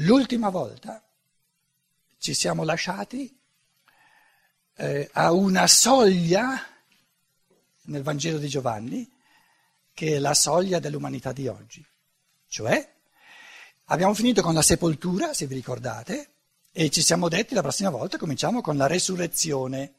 L'ultima 0.00 0.48
volta 0.50 1.02
ci 2.18 2.32
siamo 2.32 2.62
lasciati 2.62 3.36
eh, 4.76 5.08
a 5.12 5.32
una 5.32 5.66
soglia 5.66 6.64
nel 7.82 8.02
Vangelo 8.02 8.38
di 8.38 8.46
Giovanni, 8.46 9.10
che 9.92 10.16
è 10.16 10.18
la 10.18 10.34
soglia 10.34 10.78
dell'umanità 10.78 11.32
di 11.32 11.48
oggi. 11.48 11.84
Cioè, 12.46 12.94
abbiamo 13.86 14.14
finito 14.14 14.40
con 14.40 14.54
la 14.54 14.62
sepoltura, 14.62 15.34
se 15.34 15.46
vi 15.46 15.54
ricordate, 15.54 16.30
e 16.70 16.90
ci 16.90 17.02
siamo 17.02 17.28
detti 17.28 17.54
la 17.54 17.62
prossima 17.62 17.90
volta 17.90 18.18
cominciamo 18.18 18.60
con 18.60 18.76
la 18.76 18.86
resurrezione. 18.86 19.94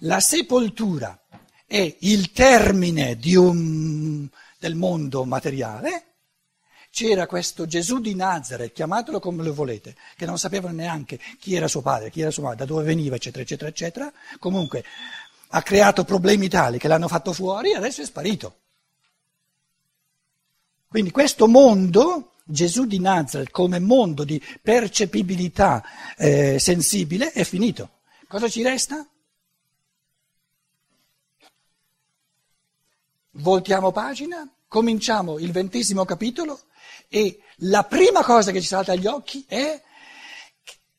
La 0.00 0.20
sepoltura 0.20 1.18
è 1.64 1.96
il 2.00 2.32
termine 2.32 3.18
un, 3.36 4.28
del 4.58 4.74
mondo 4.74 5.24
materiale. 5.24 6.07
C'era 6.90 7.26
questo 7.26 7.66
Gesù 7.66 8.00
di 8.00 8.14
Nazareth, 8.14 8.72
chiamatelo 8.72 9.20
come 9.20 9.44
lo 9.44 9.54
volete, 9.54 9.94
che 10.16 10.26
non 10.26 10.38
sapevano 10.38 10.74
neanche 10.74 11.20
chi 11.38 11.54
era 11.54 11.68
suo 11.68 11.82
padre, 11.82 12.10
chi 12.10 12.22
era 12.22 12.30
sua 12.30 12.44
madre, 12.44 12.58
da 12.58 12.64
dove 12.64 12.84
veniva, 12.84 13.14
eccetera, 13.14 13.42
eccetera, 13.42 13.70
eccetera. 13.70 14.12
Comunque 14.38 14.84
ha 15.48 15.62
creato 15.62 16.04
problemi 16.04 16.48
tali 16.48 16.78
che 16.78 16.88
l'hanno 16.88 17.08
fatto 17.08 17.32
fuori 17.32 17.70
e 17.70 17.76
adesso 17.76 18.02
è 18.02 18.04
sparito. 18.04 18.56
Quindi 20.88 21.10
questo 21.10 21.46
mondo, 21.46 22.32
Gesù 22.44 22.86
di 22.86 22.98
Nazareth 22.98 23.50
come 23.50 23.78
mondo 23.78 24.24
di 24.24 24.42
percepibilità 24.60 25.84
eh, 26.16 26.58
sensibile, 26.58 27.30
è 27.32 27.44
finito. 27.44 27.90
Cosa 28.26 28.48
ci 28.48 28.62
resta? 28.62 29.06
Voltiamo 33.32 33.92
pagina, 33.92 34.50
cominciamo 34.66 35.38
il 35.38 35.52
ventesimo 35.52 36.04
capitolo 36.04 36.62
e 37.08 37.40
la 37.62 37.84
prima 37.84 38.22
cosa 38.22 38.52
che 38.52 38.60
ci 38.60 38.66
salta 38.66 38.92
agli 38.92 39.06
occhi 39.06 39.44
è 39.48 39.82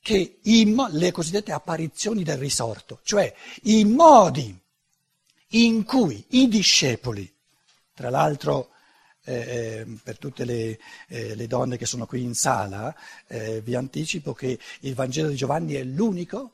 che 0.01 0.39
i, 0.41 0.75
le 0.91 1.11
cosiddette 1.11 1.51
apparizioni 1.51 2.23
del 2.23 2.37
risorto, 2.37 2.99
cioè 3.03 3.33
i 3.63 3.85
modi 3.85 4.57
in 5.53 5.83
cui 5.83 6.23
i 6.29 6.47
discepoli, 6.47 7.31
tra 7.93 8.09
l'altro 8.09 8.69
eh, 9.25 9.33
eh, 9.33 9.85
per 10.01 10.17
tutte 10.17 10.45
le, 10.45 10.79
eh, 11.07 11.35
le, 11.35 11.47
donne 11.47 11.77
che 11.77 11.85
sono 11.85 12.05
qui 12.05 12.23
in 12.23 12.33
sala, 12.33 12.95
eh, 13.27 13.61
vi 13.61 13.75
anticipo 13.75 14.33
che 14.33 14.57
il 14.81 14.95
Vangelo 14.95 15.29
di 15.29 15.35
Giovanni 15.35 15.73
è 15.73 15.83
l'unico 15.83 16.53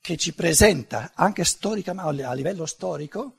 che 0.00 0.16
ci 0.16 0.34
presenta, 0.34 1.12
anche 1.14 1.42
a 1.42 2.32
livello 2.32 2.66
storico, 2.66 3.36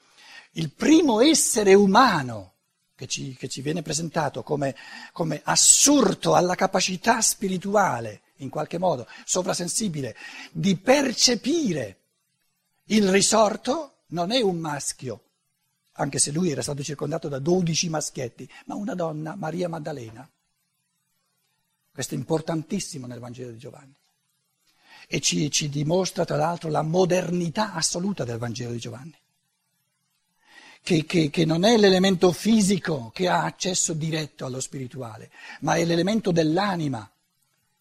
il 0.53 0.71
primo 0.71 1.19
essere 1.19 1.73
umano 1.73 2.54
che 2.95 3.07
ci, 3.07 3.35
che 3.35 3.49
ci 3.49 3.61
viene 3.61 3.81
presentato 3.81 4.41
come, 4.41 4.75
come 5.11 5.41
assurto 5.43 6.33
alla 6.33 6.55
capacità 6.55 7.21
spirituale, 7.21 8.21
in 8.38 8.49
qualche 8.49 8.77
modo 8.77 9.07
sovrasensibile, 9.25 10.15
di 10.51 10.77
percepire 10.77 11.99
il 12.85 13.09
risorto, 13.09 14.03
non 14.07 14.31
è 14.31 14.41
un 14.41 14.57
maschio, 14.57 15.23
anche 15.93 16.19
se 16.19 16.31
lui 16.31 16.51
era 16.51 16.61
stato 16.61 16.83
circondato 16.83 17.27
da 17.27 17.39
dodici 17.39 17.89
maschietti, 17.89 18.49
ma 18.66 18.75
una 18.75 18.95
donna, 18.95 19.35
Maria 19.35 19.67
Maddalena. 19.67 20.29
Questo 21.91 22.16
è 22.16 22.17
importantissimo 22.17 23.07
nel 23.07 23.19
Vangelo 23.19 23.51
di 23.51 23.57
Giovanni. 23.57 23.95
E 25.07 25.19
ci, 25.19 25.51
ci 25.51 25.69
dimostra 25.69 26.25
tra 26.25 26.35
l'altro 26.35 26.69
la 26.69 26.81
modernità 26.81 27.73
assoluta 27.73 28.23
del 28.23 28.38
Vangelo 28.38 28.71
di 28.71 28.79
Giovanni 28.79 29.17
che, 30.86 31.03
che, 31.08 31.31
che 31.31 31.45
non 31.45 31.64
è 31.64 31.78
l'elemento 31.78 32.31
fisico 32.31 33.09
che 33.11 33.28
ha 33.28 33.44
accesso 33.44 33.94
diretto 33.94 34.45
allo 34.45 34.59
spirituale, 34.59 35.31
ma 35.61 35.73
è 35.78 35.83
l'elemento 35.83 36.31
dell'anima 36.31 37.09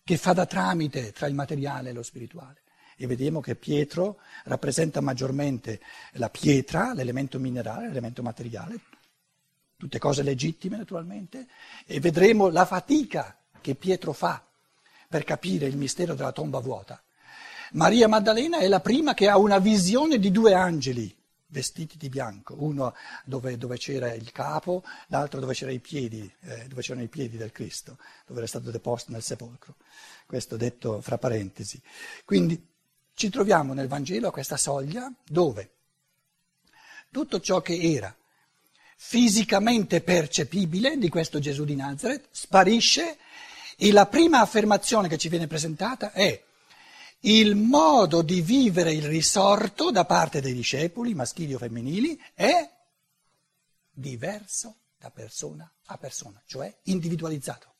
che 0.03 0.17
fa 0.17 0.33
da 0.33 0.47
tramite 0.47 1.13
tra 1.13 1.27
il 1.27 1.35
materiale 1.35 1.91
e 1.91 1.93
lo 1.93 2.03
spirituale. 2.03 2.63
E 2.97 3.07
vediamo 3.07 3.43
che 3.43 3.57
Pietro 3.57 4.21
rappresenta 4.45 5.03
maggiormente 5.03 5.83
la 6.13 6.31
pietra, 6.31 6.95
l'elemento 6.95 7.39
minerale, 7.39 7.89
l'elemento 7.89 8.23
materiale, 8.23 8.81
tutte 9.77 9.98
cose 9.98 10.23
legittime 10.23 10.79
naturalmente, 10.79 11.47
e 11.85 12.01
vedremo 12.01 12.48
la 12.48 12.64
fatica 12.64 13.37
che 13.61 13.75
Pietro 13.75 14.14
fa 14.14 14.43
per 15.07 15.25
capire 15.25 15.67
il 15.67 15.77
mistero 15.77 16.14
della 16.14 16.33
tomba 16.33 16.59
vuota. 16.59 17.03
Maria 17.73 18.09
Maddalena 18.09 18.61
è 18.61 18.67
la 18.67 18.81
prima 18.81 19.13
che 19.13 19.29
ha 19.29 19.37
una 19.37 19.59
visione 19.59 20.19
di 20.19 20.31
due 20.31 20.55
angeli 20.55 21.14
vestiti 21.55 21.97
di 21.97 22.09
bianco, 22.09 22.57
uno 22.59 22.95
dove, 23.25 23.57
dove, 23.57 23.79
c'era 23.79 24.13
il 24.13 24.33
capo, 24.33 24.83
l'altro 25.07 25.39
dove 25.39 25.55
c'erano 25.55 25.77
i 25.77 25.81
piedi, 25.81 26.31
eh, 26.41 26.67
dove 26.67 26.83
c'erano 26.83 27.05
i 27.05 27.09
piedi 27.09 27.37
del 27.37 27.53
Cristo, 27.53 27.97
dove 28.27 28.41
era 28.41 28.48
stato 28.48 28.73
deposto 28.73 29.13
nel 29.13 29.23
sepolcro. 29.23 29.77
Questo 30.27 30.57
detto 30.57 31.01
fra 31.01 31.17
parentesi. 31.17 31.81
Quindi 32.25 32.61
ci 33.14 33.31
troviamo 33.31 33.73
nel 33.73 33.87
Vangelo 33.87 34.29
a 34.29 34.33
questa 34.33 34.57
soglia 34.57 35.11
dove 35.25 35.70
tutto 37.13 37.41
ciò 37.41 37.63
che 37.63 37.79
era 37.81 38.14
fisicamente 38.97 40.01
percepibile 40.01 40.98
di 40.98 41.09
questo 41.09 41.39
Gesù 41.39 41.64
di 41.64 41.77
Nazareth 41.77 42.27
sparisce 42.33 43.19
e 43.77 43.93
la 43.93 44.07
prima 44.07 44.41
affermazione 44.41 45.07
che 45.07 45.19
ci 45.19 45.29
viene 45.29 45.47
presentata 45.47 46.11
è 46.11 46.44
il 47.24 47.55
modo 47.55 48.23
di 48.23 48.40
vivere 48.40 48.92
il 48.92 49.05
risorto 49.05 49.90
da 49.90 50.05
parte 50.05 50.40
dei 50.40 50.52
discepoli, 50.52 51.14
maschili 51.14 51.55
o 51.55 51.58
femminili, 51.58 52.20
è 52.35 52.70
diverso 53.90 54.77
da 54.98 55.11
persona 55.11 55.70
a 55.86 55.96
persona, 55.96 56.42
cioè 56.46 56.74
individualizzato. 56.84 57.73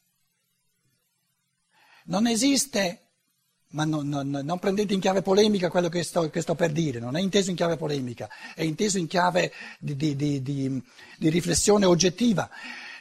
Non 2.07 2.27
esiste, 2.27 3.09
ma 3.69 3.85
non, 3.85 4.09
non, 4.09 4.29
non 4.29 4.59
prendete 4.59 4.95
in 4.95 5.01
chiave 5.01 5.23
polemica 5.23 5.71
quello 5.71 5.89
che 5.89 6.03
sto, 6.03 6.29
che 6.31 6.41
sto, 6.41 6.55
per 6.55 6.71
dire, 6.71 6.99
non 6.99 7.17
è 7.17 7.21
inteso 7.21 7.51
in 7.51 7.57
chiave 7.57 7.77
polemica, 7.77 8.29
è 8.55 8.63
inteso 8.63 8.99
in 8.99 9.07
chiave 9.07 9.53
di, 9.79 9.97
di, 9.97 10.43
di, 10.43 10.43
di 10.43 11.29
riflessione 11.29 11.85
oggettiva 11.85 12.49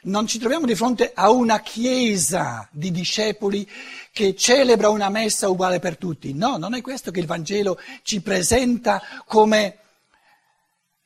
non 0.03 0.27
ci 0.27 0.39
troviamo 0.39 0.65
di 0.65 0.75
fronte 0.75 1.11
a 1.13 1.29
una 1.29 1.61
chiesa 1.61 2.67
di 2.71 2.91
discepoli 2.91 3.69
che 4.11 4.35
celebra 4.35 4.89
una 4.89 5.09
messa 5.09 5.49
uguale 5.49 5.79
per 5.79 5.97
tutti. 5.97 6.33
No, 6.33 6.57
non 6.57 6.73
è 6.73 6.81
questo 6.81 7.11
che 7.11 7.19
il 7.19 7.25
Vangelo 7.25 7.79
ci 8.01 8.21
presenta 8.21 9.01
come 9.25 9.77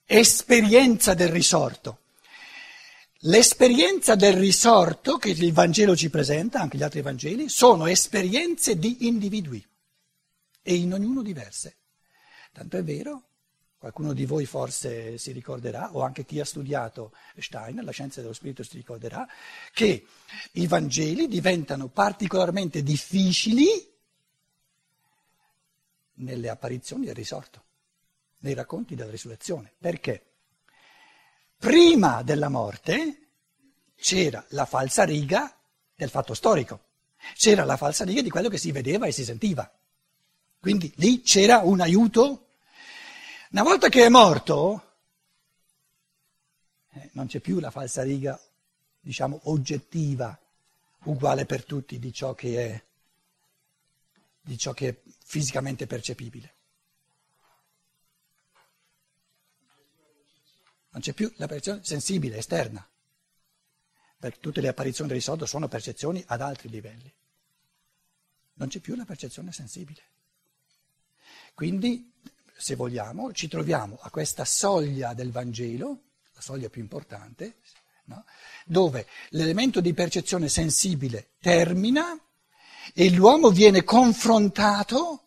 esperienza 0.06 1.14
del 1.14 1.30
risorto. 1.30 2.00
L'esperienza 3.22 4.16
del 4.16 4.34
risorto 4.34 5.18
che 5.18 5.30
il 5.30 5.54
Vangelo 5.54 5.96
ci 5.96 6.10
presenta, 6.10 6.60
anche 6.60 6.78
gli 6.78 6.84
altri 6.84 7.02
Vangeli, 7.02 7.50
sono 7.50 7.88
esperienze 7.88 8.78
di 8.78 9.08
individui 9.08 9.66
e 10.62 10.76
in 10.76 10.94
ognuno 10.94 11.22
diverse. 11.22 11.78
Tanto 12.54 12.78
è 12.78 12.84
vero 12.84 13.27
Qualcuno 13.80 14.14
di 14.14 14.26
voi 14.26 14.48
forse 14.48 15.20
si 15.20 15.32
ricorderà, 15.32 15.94
o 15.94 16.02
anche 16.02 16.26
chi 16.26 16.40
ha 16.40 16.46
studiato 16.46 17.12
Steiner, 17.38 17.84
la 17.84 17.92
scienza 17.92 18.22
dello 18.22 18.34
spirito 18.34 18.64
si 18.64 18.76
ricorderà, 18.76 19.28
che 19.72 20.06
i 20.54 20.66
Vangeli 20.66 21.28
diventano 21.28 21.88
particolarmente 21.88 22.82
difficili 22.82 23.68
nelle 26.16 26.50
apparizioni 26.50 27.06
del 27.06 27.14
risorto, 27.14 27.64
nei 28.40 28.56
racconti 28.56 28.96
della 28.96 29.12
risurrezione. 29.12 29.72
Perché? 29.78 30.24
Prima 31.56 32.24
della 32.24 32.50
morte 32.50 33.28
c'era 33.96 34.44
la 34.50 34.66
falsa 34.66 35.04
riga 35.04 35.56
del 35.96 36.10
fatto 36.10 36.34
storico, 36.34 36.80
c'era 37.36 37.64
la 37.64 37.78
falsa 37.78 38.04
riga 38.04 38.24
di 38.24 38.32
quello 38.32 38.50
che 38.50 38.58
si 38.58 38.72
vedeva 38.72 39.06
e 39.06 39.12
si 39.12 39.24
sentiva. 39.24 39.72
Quindi 40.60 40.92
lì 40.96 41.22
c'era 41.22 41.60
un 41.60 41.80
aiuto 41.80 42.47
una 43.52 43.64
volta 43.64 43.88
che 43.90 44.06
è 44.06 44.10
morto, 44.10 44.96
eh, 46.92 47.10
non 47.14 47.28
c'è 47.28 47.40
più 47.40 47.60
la 47.60 47.72
falsa 47.72 48.04
riga, 48.04 48.40
diciamo, 49.00 49.40
oggettiva, 49.44 50.38
uguale 51.04 51.46
per 51.46 51.64
tutti 51.64 51.98
di 52.00 52.12
ciò 52.12 52.34
che 52.34 52.66
è, 52.66 52.86
di 54.42 54.58
ciò 54.58 54.74
che 54.74 54.90
è 54.90 55.02
fisicamente 55.24 55.88
percepibile. 55.88 56.56
Non 60.90 61.02
c'è 61.02 61.14
più 61.14 61.32
la 61.38 61.48
percezione 61.48 61.84
sensibile, 61.84 62.38
esterna, 62.38 62.86
perché 64.18 64.40
tutte 64.40 64.62
le 64.62 64.68
apparizioni 64.68 65.10
del 65.10 65.20
risorto 65.20 65.46
sono 65.46 65.68
percezioni 65.68 66.24
ad 66.28 66.42
altri 66.42 66.70
livelli. 66.70 67.14
Non 68.54 68.68
c'è 68.68 68.80
più 68.80 68.96
la 68.96 69.06
percezione 69.06 69.52
sensibile. 69.52 70.02
Quindi 71.54 72.12
se 72.58 72.76
vogliamo, 72.76 73.32
ci 73.34 73.48
troviamo 73.48 73.98
a 74.02 74.10
questa 74.10 74.44
soglia 74.44 75.14
del 75.14 75.32
Vangelo, 75.32 76.02
la 76.34 76.42
soglia 76.42 76.70
più 76.70 76.82
importante, 76.82 77.58
no? 78.06 78.26
dove 78.66 79.08
l'elemento 79.30 79.80
di 79.80 79.94
percezione 79.94 80.50
sensibile 80.50 81.30
termina 81.40 82.20
e 82.94 83.10
l'uomo 83.12 83.52
viene 83.52 83.84
confrontato 83.84 85.22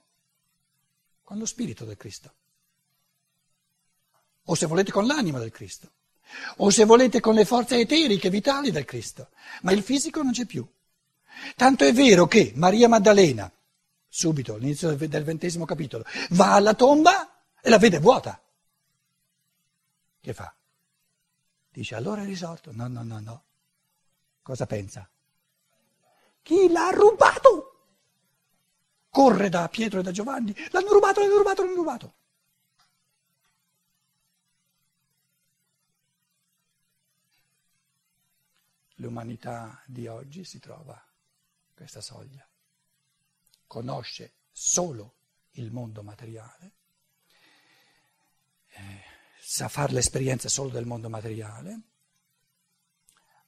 con 1.22 1.38
lo 1.38 1.46
spirito 1.46 1.84
del 1.84 1.96
Cristo, 1.96 2.34
o 4.44 4.54
se 4.54 4.66
volete 4.66 4.90
con 4.90 5.06
l'anima 5.06 5.38
del 5.38 5.52
Cristo, 5.52 5.92
o 6.56 6.70
se 6.70 6.84
volete 6.84 7.20
con 7.20 7.34
le 7.34 7.44
forze 7.44 7.78
eteriche, 7.78 8.30
vitali 8.30 8.70
del 8.72 8.84
Cristo, 8.84 9.28
ma 9.62 9.72
il 9.72 9.82
fisico 9.82 10.22
non 10.22 10.32
c'è 10.32 10.44
più. 10.44 10.66
Tanto 11.54 11.84
è 11.84 11.92
vero 11.92 12.26
che 12.26 12.52
Maria 12.56 12.88
Maddalena, 12.88 13.50
subito 14.10 14.54
all'inizio 14.54 14.94
del 14.94 15.24
ventesimo 15.24 15.64
capitolo, 15.64 16.04
va 16.30 16.54
alla 16.54 16.74
tomba 16.74 17.44
e 17.62 17.70
la 17.70 17.78
vede 17.78 18.00
vuota. 18.00 18.42
Che 20.20 20.34
fa? 20.34 20.54
Dice 21.70 21.94
allora 21.94 22.22
è 22.22 22.26
risorto. 22.26 22.72
No, 22.72 22.88
no, 22.88 23.02
no, 23.04 23.20
no. 23.20 23.44
Cosa 24.42 24.66
pensa? 24.66 25.08
Chi 26.42 26.68
l'ha 26.70 26.90
rubato? 26.90 27.66
Corre 29.08 29.48
da 29.48 29.68
Pietro 29.68 30.00
e 30.00 30.02
da 30.02 30.10
Giovanni. 30.10 30.54
L'hanno 30.70 30.92
rubato, 30.92 31.20
l'hanno 31.20 31.36
rubato, 31.36 31.62
l'hanno 31.62 31.76
rubato. 31.76 32.14
L'umanità 38.96 39.82
di 39.86 40.06
oggi 40.08 40.44
si 40.44 40.58
trova 40.58 40.94
a 40.94 41.72
questa 41.74 42.00
soglia. 42.00 42.49
Conosce 43.70 44.32
solo 44.50 45.14
il 45.52 45.70
mondo 45.70 46.02
materiale, 46.02 46.72
eh, 48.72 49.00
sa 49.40 49.68
fare 49.68 49.92
l'esperienza 49.92 50.48
solo 50.48 50.70
del 50.70 50.86
mondo 50.86 51.08
materiale, 51.08 51.80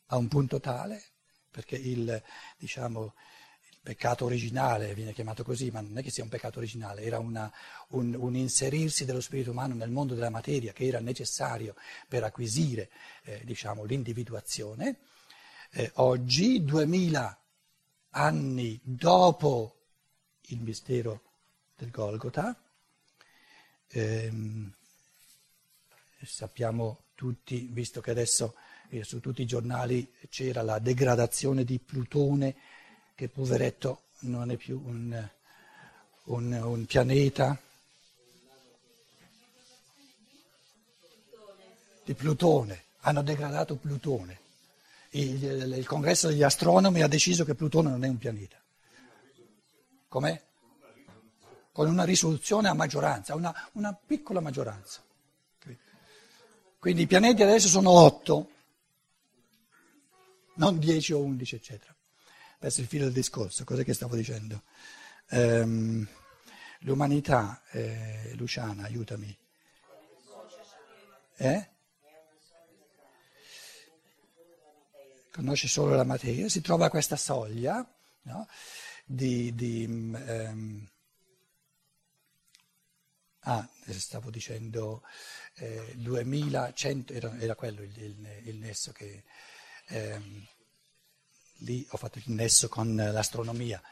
a 0.06 0.16
un 0.16 0.28
punto 0.28 0.60
tale, 0.60 1.02
perché 1.50 1.74
il, 1.74 2.22
diciamo, 2.56 3.14
il 3.68 3.78
peccato 3.82 4.24
originale 4.24 4.94
viene 4.94 5.12
chiamato 5.12 5.42
così, 5.42 5.72
ma 5.72 5.80
non 5.80 5.98
è 5.98 6.04
che 6.04 6.12
sia 6.12 6.22
un 6.22 6.28
peccato 6.30 6.60
originale, 6.60 7.02
era 7.02 7.18
una, 7.18 7.52
un, 7.88 8.14
un, 8.14 8.36
inserirsi 8.36 9.04
dello 9.04 9.20
spirito 9.20 9.50
umano 9.50 9.74
nel 9.74 9.90
mondo 9.90 10.14
della 10.14 10.30
materia 10.30 10.72
che 10.72 10.86
era 10.86 11.00
necessario 11.00 11.74
per 12.06 12.22
acquisire 12.22 12.90
eh, 13.24 13.40
diciamo, 13.44 13.82
l'individuazione. 13.82 15.00
Eh, 15.72 15.90
oggi, 15.94 16.62
duemila 16.62 17.36
anni 18.10 18.80
dopo 18.84 19.81
il 20.46 20.60
mistero 20.60 21.22
del 21.76 21.90
Golgota, 21.90 22.56
ehm, 23.88 24.72
sappiamo 26.22 27.04
tutti, 27.14 27.68
visto 27.70 28.00
che 28.00 28.10
adesso 28.10 28.54
eh, 28.88 29.04
su 29.04 29.20
tutti 29.20 29.42
i 29.42 29.46
giornali 29.46 30.12
c'era 30.28 30.62
la 30.62 30.78
degradazione 30.78 31.64
di 31.64 31.78
Plutone, 31.78 32.54
che 33.14 33.28
poveretto 33.28 34.02
non 34.20 34.50
è 34.50 34.56
più 34.56 34.80
un, 34.84 35.28
un, 36.24 36.52
un 36.52 36.86
pianeta. 36.86 37.60
Di 42.04 42.14
Plutone, 42.14 42.84
hanno 43.00 43.22
degradato 43.22 43.76
Plutone 43.76 44.40
il, 45.12 45.74
il 45.76 45.86
congresso 45.86 46.28
degli 46.28 46.42
astronomi 46.42 47.02
ha 47.02 47.08
deciso 47.08 47.44
che 47.44 47.54
Plutone 47.54 47.90
non 47.90 48.04
è 48.04 48.08
un 48.08 48.18
pianeta. 48.18 48.61
Com'è? 50.12 50.38
Con 51.72 51.88
una 51.88 52.04
risoluzione 52.04 52.68
a 52.68 52.74
maggioranza, 52.74 53.34
una, 53.34 53.70
una 53.72 53.94
piccola 53.94 54.40
maggioranza. 54.40 55.02
Quindi 56.78 57.02
i 57.02 57.06
pianeti 57.06 57.42
adesso 57.42 57.66
sono 57.66 57.88
otto, 57.92 58.50
non 60.56 60.78
dieci 60.78 61.14
o 61.14 61.22
undici, 61.22 61.54
eccetera. 61.54 61.94
Perso 62.58 62.82
il 62.82 62.88
filo 62.88 63.04
del 63.04 63.14
discorso, 63.14 63.64
cos'è 63.64 63.84
che 63.84 63.94
stavo 63.94 64.14
dicendo? 64.14 64.64
Um, 65.30 66.06
l'umanità, 66.80 67.62
eh, 67.70 68.34
Luciana, 68.34 68.84
aiutami. 68.84 69.34
Eh? 71.36 71.70
conosce 75.32 75.68
solo 75.68 75.94
la 75.94 76.04
materia, 76.04 76.46
si 76.50 76.60
trova 76.60 76.84
a 76.84 76.90
questa 76.90 77.16
soglia 77.16 77.88
no? 78.22 78.46
Di... 79.12 79.54
di 79.54 79.84
um, 79.86 80.88
ah, 83.40 83.68
stavo 83.88 84.30
dicendo 84.30 85.02
eh, 85.56 85.92
2100, 85.96 87.12
era, 87.12 87.38
era 87.38 87.54
quello 87.54 87.82
il, 87.82 87.94
il, 87.98 88.40
il, 88.44 88.56
nesso 88.56 88.92
che... 88.92 89.24
Um, 89.88 90.46
lì 91.58 91.86
ho 91.90 91.96
fatto 91.96 92.18
il 92.18 92.24
nesso 92.28 92.68
con 92.68 92.94
l'astronomia. 92.94 93.82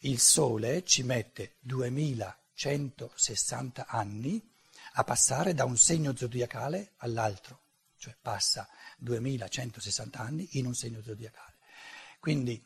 Il 0.00 0.18
Sole 0.18 0.84
ci 0.84 1.02
mette 1.02 1.56
2160 1.60 3.86
anni 3.86 4.50
a 4.94 5.04
passare 5.04 5.54
da 5.54 5.64
un 5.64 5.76
segno 5.76 6.16
zodiacale 6.16 6.94
all'altro, 6.98 7.60
cioè 7.96 8.16
passa 8.20 8.68
2160 8.98 10.18
anni 10.18 10.48
in 10.52 10.66
un 10.66 10.74
segno 10.74 11.00
zodiacale. 11.02 11.54
Quindi 12.18 12.62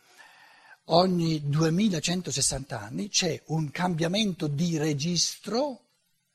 ogni 0.87 1.49
2160 1.49 2.81
anni 2.81 3.09
c'è 3.09 3.41
un 3.47 3.71
cambiamento 3.71 4.47
di 4.47 4.77
registro 4.77 5.81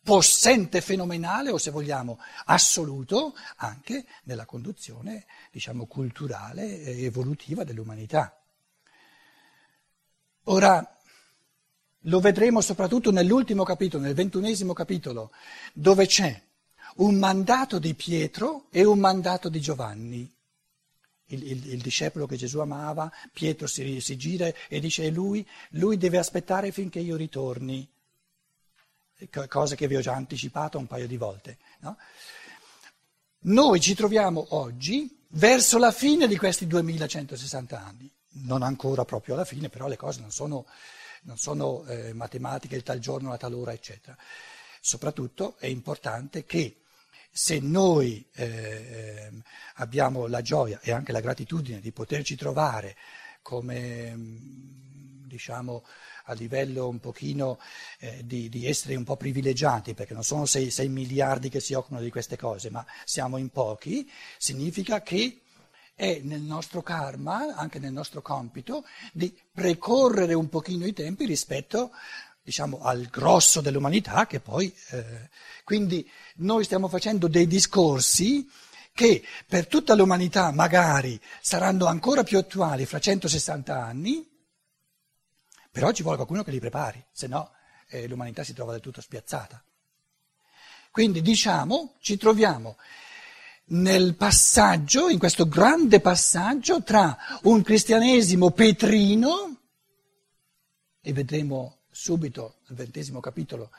possente 0.03 0.81
fenomenale 0.81 1.51
o 1.51 1.57
se 1.57 1.69
vogliamo 1.69 2.19
assoluto 2.45 3.35
anche 3.57 4.05
nella 4.23 4.45
conduzione 4.45 5.25
diciamo 5.51 5.85
culturale 5.85 6.81
e 6.83 7.03
evolutiva 7.03 7.63
dell'umanità. 7.63 8.35
Ora 10.45 10.97
lo 12.05 12.19
vedremo 12.19 12.61
soprattutto 12.61 13.11
nell'ultimo 13.11 13.63
capitolo, 13.63 14.03
nel 14.03 14.15
ventunesimo 14.15 14.73
capitolo, 14.73 15.31
dove 15.71 16.07
c'è 16.07 16.41
un 16.95 17.15
mandato 17.15 17.77
di 17.77 17.93
Pietro 17.93 18.65
e 18.71 18.83
un 18.83 18.97
mandato 18.97 19.49
di 19.49 19.61
Giovanni. 19.61 20.33
Il, 21.33 21.49
il, 21.49 21.73
il 21.73 21.81
discepolo 21.81 22.25
che 22.25 22.35
Gesù 22.35 22.59
amava, 22.59 23.11
Pietro 23.31 23.67
si, 23.67 24.01
si 24.01 24.17
gira 24.17 24.51
e 24.67 24.79
dice 24.79 25.09
lui, 25.09 25.47
lui 25.71 25.97
deve 25.97 26.17
aspettare 26.17 26.71
finché 26.71 26.99
io 26.99 27.15
ritorni, 27.15 27.89
cosa 29.47 29.75
che 29.75 29.87
vi 29.87 29.95
ho 29.95 30.01
già 30.01 30.13
anticipato 30.13 30.77
un 30.77 30.87
paio 30.87 31.07
di 31.07 31.17
volte. 31.17 31.57
No? 31.79 31.97
Noi 33.43 33.79
ci 33.79 33.95
troviamo 33.95 34.45
oggi 34.49 35.25
verso 35.29 35.77
la 35.77 35.91
fine 35.91 36.27
di 36.27 36.37
questi 36.37 36.67
2160 36.67 37.79
anni, 37.79 38.11
non 38.43 38.61
ancora 38.61 39.05
proprio 39.05 39.35
alla 39.35 39.45
fine, 39.45 39.69
però 39.69 39.87
le 39.87 39.97
cose 39.97 40.21
non 40.21 40.31
sono, 40.31 40.65
non 41.23 41.37
sono 41.37 41.83
eh, 41.85 42.13
matematiche, 42.13 42.75
il 42.75 42.83
tal 42.83 42.99
giorno, 42.99 43.29
la 43.29 43.37
tal 43.37 43.53
ora, 43.53 43.73
eccetera. 43.73 44.17
Soprattutto 44.79 45.55
è 45.57 45.67
importante 45.67 46.45
che 46.45 46.80
se 47.31 47.59
noi 47.59 48.25
eh, 48.33 49.31
abbiamo 49.75 50.27
la 50.27 50.41
gioia 50.41 50.79
e 50.81 50.91
anche 50.91 51.13
la 51.13 51.21
gratitudine 51.21 51.79
di 51.79 51.91
poterci 51.91 52.35
trovare 52.35 52.97
come 53.41 54.15
mm, 54.15 55.25
diciamo 55.25 55.83
a 56.25 56.33
livello 56.33 56.87
un 56.87 56.99
pochino 56.99 57.57
eh, 57.99 58.21
di, 58.25 58.49
di, 58.49 58.67
essere 58.67 58.95
un 58.95 59.03
po' 59.03 59.17
privilegiati, 59.17 59.93
perché 59.93 60.13
non 60.13 60.23
sono 60.23 60.45
6, 60.45 60.69
6 60.69 60.87
miliardi 60.89 61.49
che 61.49 61.59
si 61.59 61.73
occupano 61.73 62.01
di 62.01 62.11
queste 62.11 62.37
cose, 62.37 62.69
ma 62.69 62.85
siamo 63.05 63.37
in 63.37 63.49
pochi, 63.49 64.09
significa 64.37 65.01
che 65.01 65.41
è 65.95 66.19
nel 66.23 66.41
nostro 66.41 66.81
karma, 66.81 67.55
anche 67.55 67.79
nel 67.79 67.91
nostro 67.91 68.21
compito, 68.21 68.85
di 69.13 69.35
precorrere 69.51 70.33
un 70.33 70.49
pochino 70.49 70.85
i 70.85 70.93
tempi 70.93 71.25
rispetto 71.25 71.91
diciamo, 72.43 72.81
al 72.81 73.07
grosso 73.07 73.61
dell'umanità 73.61 74.27
che 74.27 74.39
poi... 74.39 74.73
Eh, 74.89 75.29
quindi 75.63 76.09
noi 76.37 76.63
stiamo 76.63 76.87
facendo 76.87 77.27
dei 77.27 77.47
discorsi 77.47 78.45
che 78.93 79.23
per 79.47 79.67
tutta 79.67 79.95
l'umanità 79.95 80.51
magari 80.51 81.19
saranno 81.39 81.85
ancora 81.85 82.23
più 82.23 82.37
attuali 82.37 82.85
fra 82.85 82.99
160 82.99 83.81
anni, 83.81 84.27
però 85.71 85.91
ci 85.91 86.01
vuole 86.01 86.17
qualcuno 86.17 86.43
che 86.43 86.51
li 86.51 86.59
prepari, 86.59 87.01
se 87.11 87.27
no 87.27 87.51
eh, 87.87 88.07
l'umanità 88.07 88.43
si 88.43 88.53
trova 88.53 88.73
del 88.73 88.81
tutto 88.81 89.01
spiazzata. 89.01 89.63
Quindi 90.91 91.21
diciamo, 91.21 91.95
ci 92.01 92.17
troviamo 92.17 92.77
nel 93.67 94.15
passaggio, 94.15 95.07
in 95.07 95.19
questo 95.19 95.47
grande 95.47 96.01
passaggio 96.01 96.83
tra 96.83 97.17
un 97.43 97.61
cristianesimo 97.61 98.51
petrino, 98.51 99.55
e 100.99 101.13
vedremo 101.13 101.80
subito 102.01 102.55
nel 102.67 102.77
ventesimo 102.79 103.19
capitolo 103.19 103.69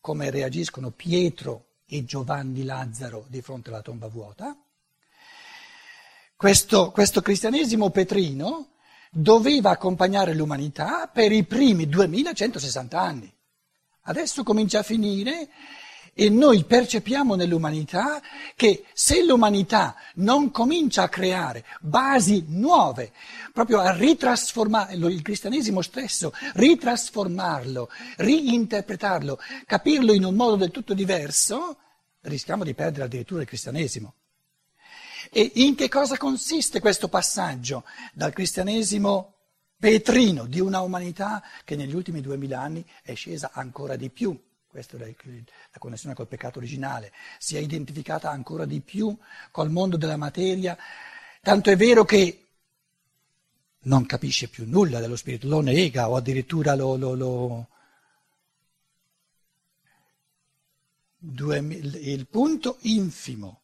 come 0.00 0.30
reagiscono 0.30 0.90
Pietro 0.90 1.78
e 1.84 2.04
Giovanni 2.04 2.62
Lazzaro 2.62 3.26
di 3.26 3.42
fronte 3.42 3.70
alla 3.70 3.82
tomba 3.82 4.06
vuota. 4.06 4.56
Questo, 6.36 6.92
questo 6.92 7.20
cristianesimo 7.20 7.90
petrino 7.90 8.74
doveva 9.10 9.70
accompagnare 9.70 10.32
l'umanità 10.32 11.08
per 11.08 11.32
i 11.32 11.42
primi 11.42 11.88
2160 11.88 13.00
anni. 13.00 13.34
Adesso 14.02 14.44
comincia 14.44 14.78
a 14.78 14.84
finire 14.84 15.48
e 16.14 16.28
noi 16.28 16.64
percepiamo 16.64 17.34
nell'umanità 17.34 18.20
che 18.54 18.84
se 18.92 19.24
l'umanità 19.24 19.96
non 20.16 20.50
comincia 20.50 21.04
a 21.04 21.08
creare 21.08 21.64
basi 21.80 22.44
nuove, 22.48 23.12
proprio 23.52 23.80
a 23.80 23.92
ritrasformarlo, 23.92 25.08
il 25.08 25.22
cristianesimo 25.22 25.80
stesso, 25.80 26.32
ritrasformarlo, 26.54 27.88
reinterpretarlo, 28.16 29.38
capirlo 29.66 30.12
in 30.12 30.24
un 30.24 30.34
modo 30.34 30.56
del 30.56 30.70
tutto 30.70 30.92
diverso, 30.92 31.78
rischiamo 32.22 32.62
di 32.62 32.74
perdere 32.74 33.04
addirittura 33.04 33.40
il 33.40 33.48
cristianesimo. 33.48 34.14
E 35.30 35.50
in 35.54 35.74
che 35.74 35.88
cosa 35.88 36.18
consiste 36.18 36.80
questo 36.80 37.08
passaggio 37.08 37.84
dal 38.12 38.34
cristianesimo 38.34 39.34
petrino 39.78 40.44
di 40.44 40.60
una 40.60 40.80
umanità 40.80 41.42
che 41.64 41.74
negli 41.74 41.94
ultimi 41.94 42.20
duemila 42.20 42.60
anni 42.60 42.84
è 43.02 43.14
scesa 43.14 43.50
ancora 43.54 43.96
di 43.96 44.10
più. 44.10 44.38
Questa 44.72 44.96
è 44.96 45.14
la 45.70 45.78
connessione 45.78 46.14
col 46.14 46.26
peccato 46.26 46.58
originale, 46.58 47.12
si 47.38 47.56
è 47.56 47.58
identificata 47.58 48.30
ancora 48.30 48.64
di 48.64 48.80
più 48.80 49.14
col 49.50 49.70
mondo 49.70 49.98
della 49.98 50.16
materia, 50.16 50.78
tanto 51.42 51.68
è 51.68 51.76
vero 51.76 52.06
che 52.06 52.46
non 53.80 54.06
capisce 54.06 54.48
più 54.48 54.64
nulla 54.66 54.98
dello 54.98 55.16
spirito, 55.16 55.46
lo 55.46 55.60
nega 55.60 56.08
o 56.08 56.16
addirittura 56.16 56.74
lo, 56.74 56.96
lo, 56.96 57.14
lo 57.14 57.68
il 61.18 62.26
punto 62.30 62.78
infimo 62.80 63.60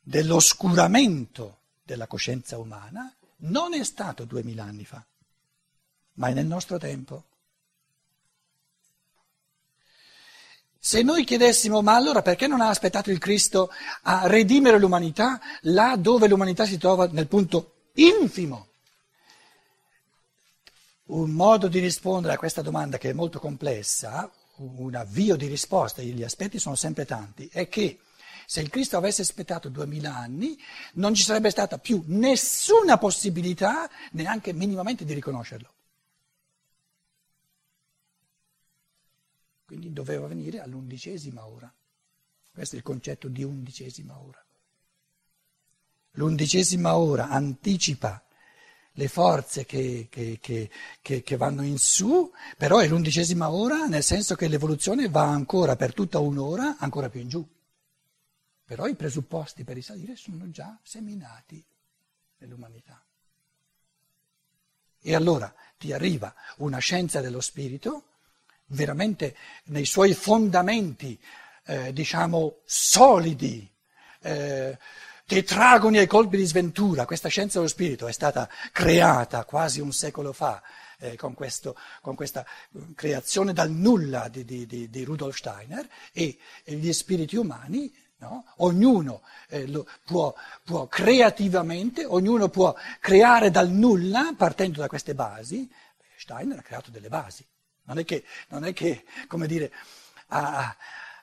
dell'oscuramento 0.00 1.58
della 1.82 2.06
coscienza 2.06 2.56
umana 2.56 3.14
non 3.40 3.74
è 3.74 3.84
stato 3.84 4.24
duemila 4.24 4.64
anni 4.64 4.86
fa, 4.86 5.04
ma 6.14 6.28
è 6.28 6.32
nel 6.32 6.46
nostro 6.46 6.78
tempo. 6.78 7.24
Se 10.86 11.02
noi 11.02 11.24
chiedessimo, 11.24 11.82
ma 11.82 11.96
allora 11.96 12.22
perché 12.22 12.46
non 12.46 12.60
ha 12.60 12.68
aspettato 12.68 13.10
il 13.10 13.18
Cristo 13.18 13.70
a 14.02 14.28
redimere 14.28 14.78
l'umanità 14.78 15.40
là 15.62 15.96
dove 15.96 16.28
l'umanità 16.28 16.64
si 16.64 16.78
trova 16.78 17.08
nel 17.10 17.26
punto 17.26 17.88
infimo? 17.94 18.68
Un 21.06 21.30
modo 21.30 21.66
di 21.66 21.80
rispondere 21.80 22.34
a 22.34 22.38
questa 22.38 22.62
domanda 22.62 22.98
che 22.98 23.10
è 23.10 23.14
molto 23.14 23.40
complessa, 23.40 24.30
un 24.58 24.94
avvio 24.94 25.34
di 25.34 25.48
risposta, 25.48 26.02
gli 26.02 26.22
aspetti 26.22 26.60
sono 26.60 26.76
sempre 26.76 27.04
tanti, 27.04 27.48
è 27.50 27.68
che 27.68 27.98
se 28.46 28.60
il 28.60 28.70
Cristo 28.70 28.96
avesse 28.96 29.22
aspettato 29.22 29.68
duemila 29.68 30.14
anni 30.14 30.56
non 30.92 31.14
ci 31.14 31.24
sarebbe 31.24 31.50
stata 31.50 31.78
più 31.78 32.04
nessuna 32.06 32.96
possibilità 32.96 33.90
neanche 34.12 34.52
minimamente 34.52 35.04
di 35.04 35.14
riconoscerlo. 35.14 35.68
Quindi 39.66 39.92
doveva 39.92 40.28
venire 40.28 40.60
all'undicesima 40.60 41.44
ora. 41.44 41.72
Questo 42.52 42.76
è 42.76 42.78
il 42.78 42.84
concetto 42.84 43.26
di 43.26 43.42
undicesima 43.42 44.16
ora. 44.16 44.42
L'undicesima 46.12 46.96
ora 46.96 47.28
anticipa 47.28 48.24
le 48.92 49.08
forze 49.08 49.66
che, 49.66 50.06
che, 50.08 50.38
che, 50.40 50.70
che, 51.22 51.36
vanno 51.36 51.62
in 51.62 51.78
su, 51.78 52.32
però 52.56 52.78
è 52.78 52.86
l'undicesima 52.86 53.50
ora 53.50 53.86
nel 53.86 54.04
senso 54.04 54.36
che 54.36 54.48
l'evoluzione 54.48 55.08
va 55.08 55.28
ancora 55.28 55.76
per 55.76 55.92
tutta 55.92 56.20
un'ora 56.20 56.76
ancora 56.78 57.10
più 57.10 57.20
in 57.20 57.28
giù. 57.28 57.46
Però 58.64 58.86
i 58.86 58.94
presupposti 58.94 59.64
per 59.64 59.74
risalire 59.74 60.16
sono 60.16 60.48
già 60.50 60.78
seminati 60.82 61.62
nell'umanità. 62.38 63.04
E 65.00 65.14
allora 65.14 65.52
ti 65.76 65.92
arriva 65.92 66.34
una 66.58 66.78
scienza 66.78 67.20
dello 67.20 67.40
spirito 67.40 68.04
veramente 68.68 69.36
nei 69.64 69.84
suoi 69.84 70.14
fondamenti, 70.14 71.18
eh, 71.66 71.92
diciamo, 71.92 72.58
solidi, 72.64 73.68
eh, 74.22 74.78
tetragoni 75.26 75.98
ai 75.98 76.06
colpi 76.06 76.36
di 76.36 76.44
sventura. 76.44 77.04
Questa 77.04 77.28
scienza 77.28 77.58
dello 77.58 77.70
spirito 77.70 78.06
è 78.06 78.12
stata 78.12 78.48
creata 78.72 79.44
quasi 79.44 79.80
un 79.80 79.92
secolo 79.92 80.32
fa. 80.32 80.62
Eh, 80.98 81.14
con, 81.16 81.34
questo, 81.34 81.76
con, 82.00 82.14
questa 82.14 82.46
creazione 82.94 83.52
dal 83.52 83.70
nulla 83.70 84.28
di, 84.28 84.46
di, 84.46 84.64
di, 84.64 84.88
di 84.88 85.04
Rudolf 85.04 85.36
Steiner 85.36 85.86
e, 86.10 86.38
gli 86.64 86.90
spiriti 86.90 87.36
umani 87.36 87.92
No? 88.18 88.46
Ognuno 88.58 89.20
eh, 89.48 89.70
può, 90.06 90.34
può, 90.64 90.86
creativamente, 90.86 92.02
ognuno 92.06 92.48
può 92.48 92.74
creare 92.98 93.50
dal 93.50 93.68
nulla 93.68 94.32
partendo 94.34 94.80
da 94.80 94.88
queste 94.88 95.14
basi. 95.14 95.70
Steiner 96.16 96.58
ha 96.58 96.62
creato 96.62 96.90
delle 96.90 97.08
basi. 97.08 97.46
Non 97.86 97.98
è 97.98 98.04
che, 98.04 98.24
non 98.48 98.64
è 98.64 98.72
che 98.72 99.04
come 99.26 99.46
dire, 99.46 99.72
ha, 100.28 100.76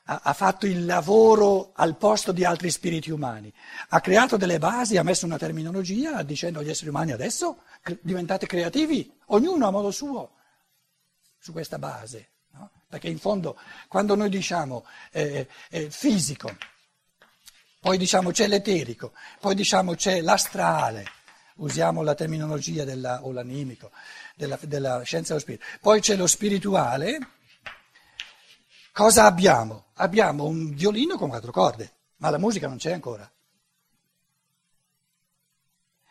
ha, 0.06 0.34
fatto 0.34 0.66
il 0.66 0.86
lavoro 0.86 1.72
al 1.76 1.96
posto 1.96 2.32
di 2.32 2.44
altri 2.44 2.70
spiriti 2.70 3.12
umani. 3.12 3.54
Ha 3.90 4.02
creato 4.02 4.38
delle 4.38 4.60
basi, 4.60 4.98
ha 4.98 5.04
messo 5.04 5.26
una 5.26 5.38
terminologia 5.38 6.24
dicendo 6.24 6.60
agli 6.60 6.70
esseri 6.70 6.90
umani 6.90 7.12
adesso 7.12 7.64
diventate 8.02 8.46
creativi, 8.46 9.14
ognuno 9.28 9.68
a 9.68 9.72
modo 9.72 9.92
suo, 9.92 10.32
su 11.40 11.52
questa 11.52 11.78
base. 11.78 12.30
No? 12.52 12.72
Perché 12.88 13.08
in 13.08 13.20
fondo 13.20 13.58
quando 13.88 14.16
noi 14.16 14.30
diciamo 14.30 14.86
eh, 15.12 15.48
eh, 15.70 15.90
fisico, 15.90 16.56
poi 17.80 17.98
diciamo 17.98 18.32
c'è 18.32 18.48
l'eterico, 18.48 19.14
poi 19.40 19.56
diciamo 19.56 19.96
c'è 19.96 20.22
l'astrale, 20.22 21.06
usiamo 21.56 22.02
la 22.02 22.16
terminologia 22.16 22.84
della, 22.84 23.24
o 23.24 23.32
l'animico, 23.32 23.92
della, 24.36 24.58
della 24.62 25.02
scienza 25.04 25.30
dello 25.30 25.40
spirito. 25.40 25.66
Poi 25.82 26.00
c'è 26.02 26.16
lo 26.16 26.28
spirituale. 26.28 27.20
Cosa 28.92 29.26
abbiamo? 29.26 29.86
Abbiamo 29.96 30.46
un 30.46 30.74
violino 30.74 31.18
con 31.18 31.30
quattro 31.30 31.52
corde, 31.52 31.92
ma 32.18 32.30
la 32.30 32.38
musica 32.38 32.68
non 32.68 32.78
c'è 32.78 32.92
ancora. 32.92 33.30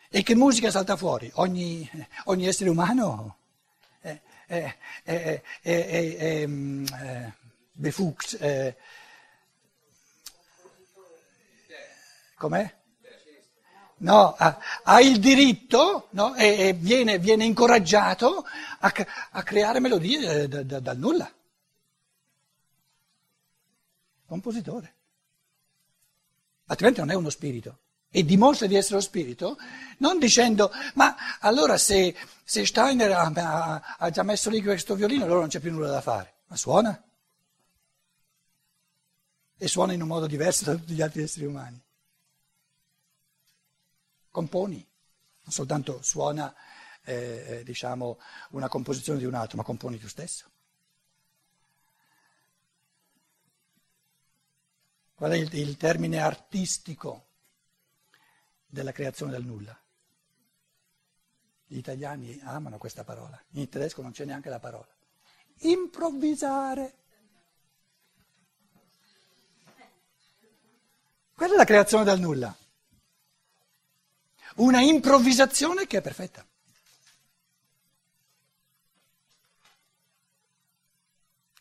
E 0.09 0.21
che 0.21 0.35
musica 0.35 0.69
salta 0.69 0.95
fuori? 0.95 1.31
Ogni, 1.35 1.89
ogni 2.25 2.45
essere 2.45 2.69
umano 2.69 3.37
è, 3.99 4.19
è, 4.45 4.75
è, 5.01 5.41
è 5.61 6.45
befugt. 7.71 8.75
Com'è? 12.35 12.82
No, 13.97 14.33
ha, 14.37 14.59
ha, 14.83 15.01
il 15.01 15.19
diritto 15.19 16.07
no, 16.11 16.35
e, 16.35 16.67
e 16.67 16.73
viene, 16.73 17.19
viene, 17.19 17.45
incoraggiato 17.45 18.45
a, 18.79 18.93
a 19.31 19.43
creare 19.43 19.79
melodie 19.79 20.47
da, 20.47 20.63
da, 20.63 20.79
dal 20.79 20.97
nulla. 20.97 21.31
Compositore. 24.25 24.93
Altrimenti 26.65 26.99
non 26.99 27.11
è 27.11 27.13
uno 27.13 27.29
spirito. 27.29 27.77
E 28.09 28.23
dimostra 28.23 28.67
di 28.67 28.75
essere 28.75 28.95
lo 28.95 29.01
spirito 29.01 29.57
non 29.97 30.19
dicendo, 30.19 30.71
ma 30.93 31.15
allora 31.39 31.77
se, 31.77 32.15
se 32.43 32.65
Steiner 32.65 33.11
ha, 33.11 33.31
ha, 33.33 33.95
ha 33.97 34.09
già 34.11 34.23
messo 34.23 34.49
lì 34.49 34.61
questo 34.61 34.95
violino, 34.95 35.23
allora 35.23 35.39
non 35.39 35.49
c'è 35.49 35.59
più 35.59 35.71
nulla 35.71 35.89
da 35.89 36.01
fare. 36.01 36.33
Ma 36.47 36.55
suona. 36.55 37.03
E 39.57 39.67
suona 39.67 39.93
in 39.93 40.01
un 40.01 40.07
modo 40.07 40.27
diverso 40.27 40.65
da 40.65 40.75
tutti 40.75 40.93
gli 40.93 41.01
altri 41.01 41.23
esseri 41.23 41.45
umani 41.45 41.81
componi, 44.33 44.77
non 45.43 45.53
soltanto 45.53 46.01
suona 46.01 46.53
eh, 47.03 47.45
eh, 47.47 47.63
diciamo, 47.63 48.19
una 48.49 48.67
composizione 48.67 49.19
di 49.19 49.25
un 49.25 49.35
altro, 49.35 49.57
ma 49.57 49.63
componi 49.63 49.99
tu 49.99 50.07
stesso. 50.07 50.49
Qual 55.13 55.31
è 55.31 55.35
il, 55.35 55.53
il 55.53 55.77
termine 55.77 56.19
artistico 56.19 57.27
della 58.65 58.91
creazione 58.91 59.31
del 59.31 59.45
nulla? 59.45 59.79
Gli 61.67 61.77
italiani 61.77 62.39
amano 62.41 62.79
questa 62.79 63.03
parola, 63.03 63.39
in 63.51 63.69
tedesco 63.69 64.01
non 64.01 64.11
c'è 64.11 64.25
neanche 64.25 64.49
la 64.49 64.59
parola. 64.59 64.91
Improvvisare. 65.59 66.95
Quella 71.35 71.53
è 71.53 71.57
la 71.57 71.65
creazione 71.65 72.03
del 72.03 72.19
nulla 72.19 72.57
una 74.55 74.81
improvvisazione 74.81 75.87
che 75.87 75.97
è 75.97 76.01
perfetta. 76.01 76.45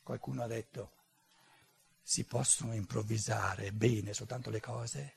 Qualcuno 0.03 0.43
ha 0.43 0.47
detto, 0.47 0.93
si 2.03 2.25
possono 2.25 2.75
improvvisare 2.75 3.73
bene 3.73 4.13
soltanto 4.13 4.51
le 4.51 4.61
cose 4.61 5.15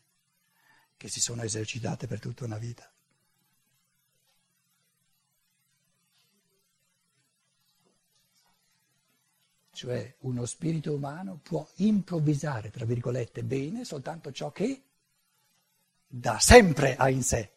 che 0.96 1.10
si 1.10 1.20
sono 1.20 1.42
esercitate 1.44 2.08
per 2.08 2.20
tutta 2.20 2.46
una 2.46 2.58
vita. 2.58 2.90
Cioè 9.72 10.16
uno 10.20 10.46
spirito 10.46 10.94
umano 10.94 11.38
può 11.44 11.68
improvvisare, 11.78 12.70
tra 12.70 12.86
virgolette, 12.86 13.44
bene 13.44 13.84
soltanto 13.84 14.32
ciò 14.32 14.52
che 14.52 14.84
da 16.08 16.40
sempre 16.40 16.96
ha 16.96 17.10
in 17.10 17.24
sé 17.24 17.55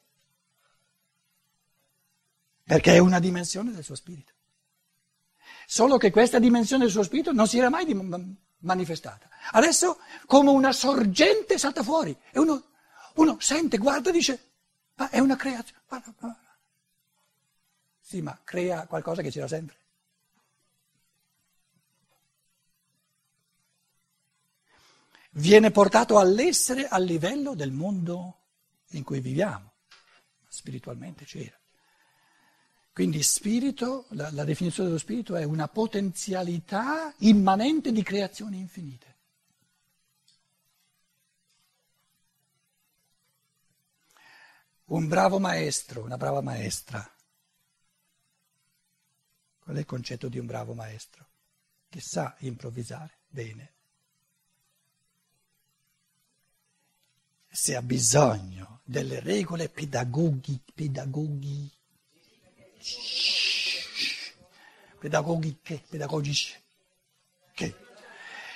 perché 2.68 2.92
è 2.92 2.98
una 2.98 3.18
dimensione 3.18 3.72
del 3.72 3.82
suo 3.82 3.94
spirito. 3.94 4.34
Solo 5.66 5.96
che 5.96 6.10
questa 6.10 6.38
dimensione 6.38 6.82
del 6.84 6.92
suo 6.92 7.02
spirito 7.02 7.32
non 7.32 7.48
si 7.48 7.56
era 7.56 7.70
mai 7.70 7.86
manifestata. 8.58 9.26
Adesso 9.52 9.98
come 10.26 10.50
una 10.50 10.72
sorgente 10.72 11.56
salta 11.56 11.82
fuori 11.82 12.14
e 12.30 12.38
uno, 12.38 12.62
uno 13.14 13.38
sente, 13.40 13.78
guarda 13.78 14.10
e 14.10 14.12
dice, 14.12 14.50
ma 14.96 15.08
è 15.08 15.18
una 15.18 15.34
creazione. 15.36 15.80
Sì, 18.02 18.20
ma 18.20 18.38
crea 18.44 18.86
qualcosa 18.86 19.22
che 19.22 19.30
c'era 19.30 19.48
sempre. 19.48 19.76
Viene 25.30 25.70
portato 25.70 26.18
all'essere 26.18 26.86
al 26.86 27.04
livello 27.04 27.54
del 27.54 27.70
mondo 27.70 28.40
in 28.88 29.04
cui 29.04 29.20
viviamo. 29.20 29.72
Spiritualmente 30.46 31.24
c'era. 31.24 31.58
Quindi 32.98 33.22
spirito, 33.22 34.06
la, 34.08 34.28
la 34.32 34.42
definizione 34.42 34.88
dello 34.88 34.98
spirito 34.98 35.36
è 35.36 35.44
una 35.44 35.68
potenzialità 35.68 37.14
immanente 37.18 37.92
di 37.92 38.02
creazioni 38.02 38.58
infinite. 38.58 39.16
Un 44.86 45.06
bravo 45.06 45.38
maestro, 45.38 46.02
una 46.02 46.16
brava 46.16 46.40
maestra. 46.40 47.08
Qual 49.60 49.76
è 49.76 49.78
il 49.78 49.86
concetto 49.86 50.26
di 50.26 50.40
un 50.40 50.46
bravo 50.46 50.74
maestro? 50.74 51.24
Che 51.88 52.00
sa 52.00 52.34
improvvisare 52.40 53.18
bene. 53.28 53.74
Se 57.48 57.76
ha 57.76 57.82
bisogno 57.82 58.80
delle 58.82 59.20
regole 59.20 59.68
pedagoghi, 59.68 60.60
pedagoghi, 60.74 61.77
pedagogiche, 64.98 65.82
pedagogiche, 65.88 66.62
che 67.54 67.74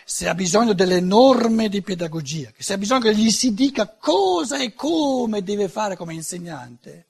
se 0.04 0.28
ha 0.28 0.34
bisogno 0.34 0.72
delle 0.72 1.00
norme 1.00 1.68
di 1.68 1.82
pedagogia, 1.82 2.52
se 2.58 2.74
ha 2.74 2.78
bisogno 2.78 3.00
che 3.00 3.14
gli 3.14 3.30
si 3.30 3.54
dica 3.54 3.88
cosa 3.88 4.58
e 4.58 4.74
come 4.74 5.42
deve 5.42 5.68
fare 5.68 5.96
come 5.96 6.14
insegnante, 6.14 7.06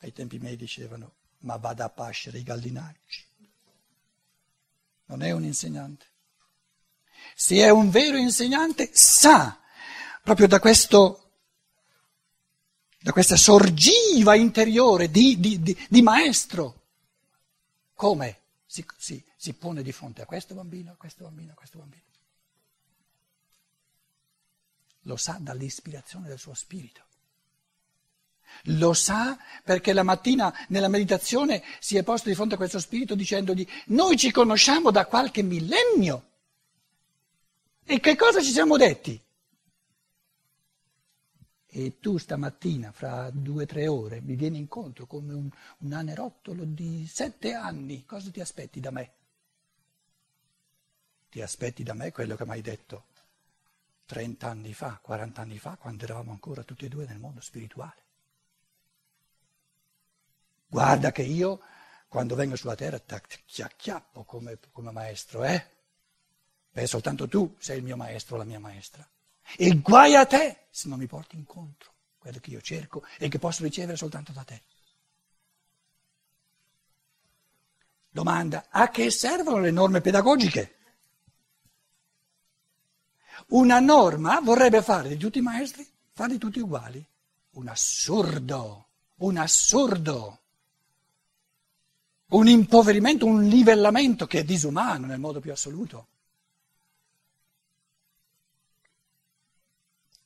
ai 0.00 0.12
tempi 0.12 0.38
miei 0.38 0.56
dicevano, 0.56 1.12
ma 1.40 1.56
vada 1.56 1.84
a 1.84 1.90
pascere 1.90 2.38
i 2.38 2.42
gallinacci. 2.42 3.24
Non 5.06 5.22
è 5.22 5.30
un 5.30 5.44
insegnante. 5.44 6.06
Se 7.34 7.56
è 7.56 7.70
un 7.70 7.90
vero 7.90 8.16
insegnante, 8.16 8.90
sa 8.92 9.58
proprio 10.22 10.46
da 10.46 10.60
questo 10.60 11.29
da 13.02 13.12
questa 13.12 13.36
sorgiva 13.36 14.34
interiore 14.34 15.10
di, 15.10 15.40
di, 15.40 15.60
di, 15.62 15.86
di 15.88 16.02
maestro. 16.02 16.78
Come 17.94 18.38
si, 18.66 18.84
si, 18.96 19.22
si 19.36 19.54
pone 19.54 19.82
di 19.82 19.90
fronte 19.90 20.22
a 20.22 20.26
questo 20.26 20.54
bambino, 20.54 20.92
a 20.92 20.96
questo 20.96 21.24
bambino, 21.24 21.52
a 21.52 21.54
questo 21.54 21.78
bambino? 21.78 22.02
Lo 25.04 25.16
sa 25.16 25.38
dall'ispirazione 25.40 26.28
del 26.28 26.38
suo 26.38 26.52
spirito. 26.52 27.04
Lo 28.64 28.92
sa 28.92 29.38
perché 29.64 29.92
la 29.94 30.02
mattina 30.02 30.52
nella 30.68 30.88
meditazione 30.88 31.62
si 31.78 31.96
è 31.96 32.02
posto 32.02 32.28
di 32.28 32.34
fronte 32.34 32.54
a 32.54 32.58
questo 32.58 32.80
spirito 32.80 33.14
dicendogli 33.14 33.66
noi 33.86 34.18
ci 34.18 34.30
conosciamo 34.30 34.90
da 34.90 35.06
qualche 35.06 35.42
millennio. 35.42 36.28
E 37.84 37.98
che 37.98 38.14
cosa 38.14 38.42
ci 38.42 38.50
siamo 38.50 38.76
detti? 38.76 39.20
E 41.70 41.98
tu 42.00 42.18
stamattina, 42.18 42.90
fra 42.90 43.30
due 43.30 43.62
o 43.62 43.66
tre 43.66 43.86
ore, 43.86 44.20
mi 44.20 44.34
vieni 44.34 44.58
incontro 44.58 45.06
come 45.06 45.32
un, 45.32 45.48
un 45.78 45.92
anerottolo 45.92 46.64
di 46.64 47.06
sette 47.06 47.54
anni, 47.54 48.04
cosa 48.04 48.30
ti 48.30 48.40
aspetti 48.40 48.80
da 48.80 48.90
me? 48.90 49.12
Ti 51.30 51.40
aspetti 51.40 51.84
da 51.84 51.94
me 51.94 52.10
quello 52.10 52.34
che 52.34 52.44
mi 52.44 52.50
hai 52.50 52.60
detto 52.60 53.04
30 54.06 54.48
anni 54.48 54.74
fa, 54.74 54.98
40 55.00 55.40
anni 55.40 55.58
fa, 55.58 55.76
quando 55.76 56.02
eravamo 56.02 56.32
ancora 56.32 56.64
tutti 56.64 56.86
e 56.86 56.88
due 56.88 57.06
nel 57.06 57.18
mondo 57.18 57.40
spirituale. 57.40 58.02
Guarda 60.66 61.12
che 61.12 61.22
io, 61.22 61.60
quando 62.08 62.34
vengo 62.34 62.56
sulla 62.56 62.74
terra, 62.74 62.98
ti 62.98 63.62
acchiappo 63.62 64.24
come, 64.24 64.58
come 64.72 64.90
maestro, 64.90 65.44
eh? 65.44 65.64
Beh, 66.72 66.86
soltanto 66.86 67.28
tu 67.28 67.54
sei 67.58 67.78
il 67.78 67.84
mio 67.84 67.96
maestro, 67.96 68.36
la 68.36 68.44
mia 68.44 68.58
maestra. 68.58 69.08
E 69.56 69.80
guai 69.80 70.14
a 70.14 70.26
te 70.26 70.66
se 70.70 70.88
non 70.88 70.98
mi 70.98 71.06
porti 71.06 71.36
incontro 71.36 71.92
quello 72.18 72.38
che 72.38 72.50
io 72.50 72.60
cerco 72.60 73.02
e 73.18 73.28
che 73.28 73.38
posso 73.38 73.62
ricevere 73.62 73.96
soltanto 73.96 74.32
da 74.32 74.44
te. 74.44 74.62
Domanda, 78.10 78.66
a 78.68 78.88
che 78.90 79.10
servono 79.10 79.60
le 79.60 79.70
norme 79.70 80.00
pedagogiche? 80.00 80.76
Una 83.48 83.80
norma 83.80 84.40
vorrebbe 84.40 84.82
fare 84.82 85.08
di 85.08 85.16
tutti 85.16 85.38
i 85.38 85.42
maestri, 85.42 85.88
farli 86.12 86.38
tutti 86.38 86.58
uguali. 86.58 87.04
Un 87.52 87.68
assurdo, 87.68 88.86
un 89.16 89.36
assurdo, 89.36 90.40
un 92.30 92.48
impoverimento, 92.48 93.26
un 93.26 93.44
livellamento 93.44 94.26
che 94.26 94.40
è 94.40 94.44
disumano 94.44 95.06
nel 95.06 95.18
modo 95.18 95.40
più 95.40 95.52
assoluto. 95.52 96.06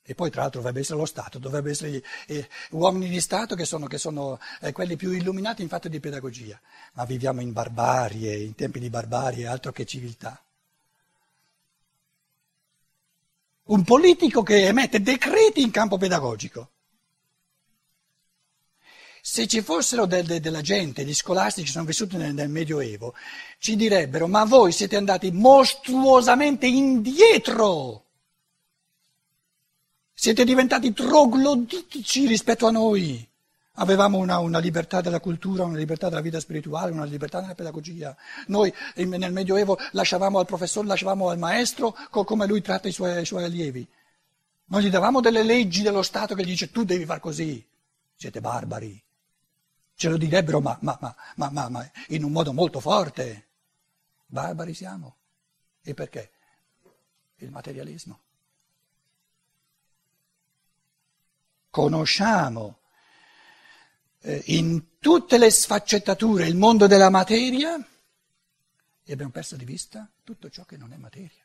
E 0.07 0.13
poi 0.13 0.29
tra 0.29 0.41
l'altro 0.41 0.59
dovrebbe 0.59 0.81
essere 0.81 0.99
lo 0.99 1.07
Stato, 1.07 1.39
dovrebbe 1.39 1.71
essere 1.71 1.89
gli, 1.89 2.01
eh, 2.27 2.47
uomini 2.71 3.09
di 3.09 3.19
Stato 3.19 3.55
che 3.55 3.65
sono, 3.65 3.87
che 3.87 3.97
sono 3.97 4.39
eh, 4.61 4.71
quelli 4.71 4.95
più 4.95 5.11
illuminati 5.11 5.63
in 5.63 5.67
fatto 5.67 5.87
di 5.89 5.99
pedagogia. 5.99 6.59
Ma 6.93 7.05
viviamo 7.05 7.41
in 7.41 7.51
barbarie, 7.51 8.35
in 8.35 8.53
tempi 8.53 8.79
di 8.79 8.91
barbarie, 8.91 9.47
altro 9.47 9.71
che 9.71 9.83
civiltà. 9.83 10.39
Un 13.63 13.83
politico 13.83 14.43
che 14.43 14.67
emette 14.67 15.01
decreti 15.01 15.63
in 15.63 15.71
campo 15.71 15.97
pedagogico. 15.97 16.69
Se 19.23 19.47
ci 19.47 19.63
fossero 19.63 20.05
de, 20.05 20.21
de, 20.21 20.39
della 20.39 20.61
gente, 20.61 21.03
gli 21.03 21.15
scolastici 21.15 21.71
sono 21.71 21.85
vissuti 21.85 22.15
nel, 22.15 22.35
nel 22.35 22.49
Medioevo, 22.49 23.15
ci 23.57 23.75
direbbero 23.75 24.27
ma 24.27 24.45
voi 24.45 24.71
siete 24.71 24.97
andati 24.97 25.31
mostruosamente 25.31 26.67
indietro 26.67 28.04
siete 30.17 30.45
diventati 30.45 30.93
trogloditici 30.93 32.25
rispetto 32.25 32.65
a 32.65 32.71
noi. 32.71 33.29
Avevamo 33.73 34.17
una, 34.17 34.39
una, 34.39 34.59
libertà 34.59 35.01
della 35.01 35.19
cultura, 35.19 35.65
una 35.65 35.77
libertà 35.77 36.07
della 36.07 36.21
vita 36.21 36.39
spirituale, 36.39 36.93
una 36.93 37.03
libertà 37.03 37.41
nella 37.41 37.55
pedagogia. 37.55 38.15
Noi 38.47 38.73
nel 38.95 39.33
Medioevo 39.33 39.77
lasciavamo 39.91 40.39
al 40.39 40.45
professore, 40.45 40.87
lasciavamo 40.87 41.27
al 41.27 41.37
maestro 41.37 41.93
come 42.09 42.47
lui 42.47 42.61
tratta 42.61 42.87
i 42.87 42.93
suoi, 42.93 43.21
i 43.21 43.25
suoi 43.25 43.43
allievi. 43.43 43.85
Non 44.67 44.79
gli 44.79 44.89
davamo 44.89 45.19
delle 45.19 45.43
leggi 45.43 45.81
dello 45.81 46.01
Stato 46.01 46.33
che 46.33 46.43
gli 46.43 46.47
dice 46.47 46.71
tu 46.71 46.85
devi 46.85 47.03
far 47.05 47.19
così. 47.19 47.63
Siete 48.15 48.39
barbari. 48.39 49.03
Ce 49.93 50.07
lo 50.09 50.15
direbbero, 50.15 50.61
ma, 50.61 50.77
ma, 50.79 50.97
ma, 51.35 51.69
ma 51.69 51.91
in 52.07 52.23
un 52.23 52.31
modo 52.31 52.53
molto 52.53 52.79
forte. 52.79 53.47
Barbari 54.25 54.73
siamo. 54.73 55.17
E 55.83 55.93
perché? 55.93 56.31
Il 57.39 57.51
materialismo. 57.51 58.19
Conosciamo 61.75 62.79
eh, 64.21 64.41
in 64.45 64.97
tutte 64.97 65.37
le 65.37 65.51
sfaccettature 65.51 66.47
il 66.47 66.55
mondo 66.55 66.87
della 66.87 67.09
materia 67.09 67.75
e 69.03 69.11
abbiamo 69.11 69.31
perso 69.31 69.57
di 69.57 69.65
vista 69.65 70.09
tutto 70.23 70.49
ciò 70.49 70.63
che 70.63 70.77
non 70.77 70.93
è 70.93 70.95
materia. 70.95 71.43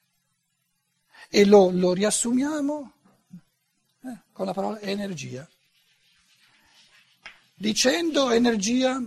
E 1.29 1.45
lo, 1.45 1.71
lo 1.71 1.93
riassumiamo 1.93 2.93
eh, 4.05 4.19
con 4.31 4.47
la 4.47 4.53
parola 4.53 4.79
energia. 4.79 5.49
Dicendo 7.53 8.31
energia, 8.31 9.03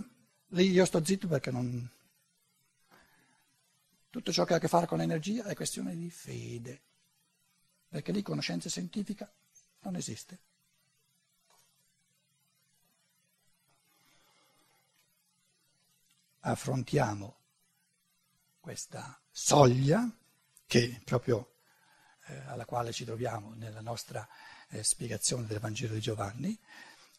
io 0.50 0.84
sto 0.84 1.02
zitto 1.02 1.26
perché 1.26 1.50
non... 1.50 1.90
Tutto 4.10 4.30
ciò 4.30 4.44
che 4.44 4.52
ha 4.52 4.56
a 4.56 4.60
che 4.60 4.68
fare 4.68 4.86
con 4.86 4.98
l'energia 4.98 5.46
è 5.46 5.54
questione 5.54 5.96
di 5.96 6.10
fede, 6.10 6.82
perché 7.88 8.12
lì 8.12 8.20
conoscenza 8.20 8.68
scientifica 8.68 9.32
non 9.80 9.96
esiste. 9.96 10.52
Affrontiamo 16.44 17.36
questa 18.60 19.20
soglia 19.30 20.10
che 20.66 21.00
proprio 21.04 21.54
eh, 22.26 22.36
alla 22.46 22.64
quale 22.64 22.92
ci 22.92 23.04
troviamo 23.04 23.54
nella 23.54 23.80
nostra 23.80 24.26
eh, 24.70 24.82
spiegazione 24.82 25.46
del 25.46 25.60
Vangelo 25.60 25.94
di 25.94 26.00
Giovanni. 26.00 26.58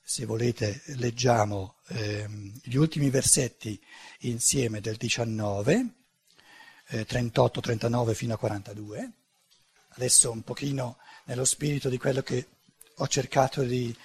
Se 0.03 0.25
volete 0.25 0.81
leggiamo 0.97 1.77
eh, 1.87 2.27
gli 2.63 2.75
ultimi 2.75 3.09
versetti 3.09 3.79
insieme 4.19 4.79
del 4.79 4.97
19, 4.97 5.89
38, 6.87 7.61
39 7.61 8.13
fino 8.13 8.35
a 8.35 8.37
42. 8.37 9.11
Adesso 9.89 10.29
un 10.29 10.43
pochino 10.43 10.97
nello 11.25 11.45
spirito 11.45 11.89
di 11.89 11.97
quello 11.97 12.21
che 12.21 12.47
ho 12.95 13.07
cercato 13.07 13.63
di, 13.63 13.95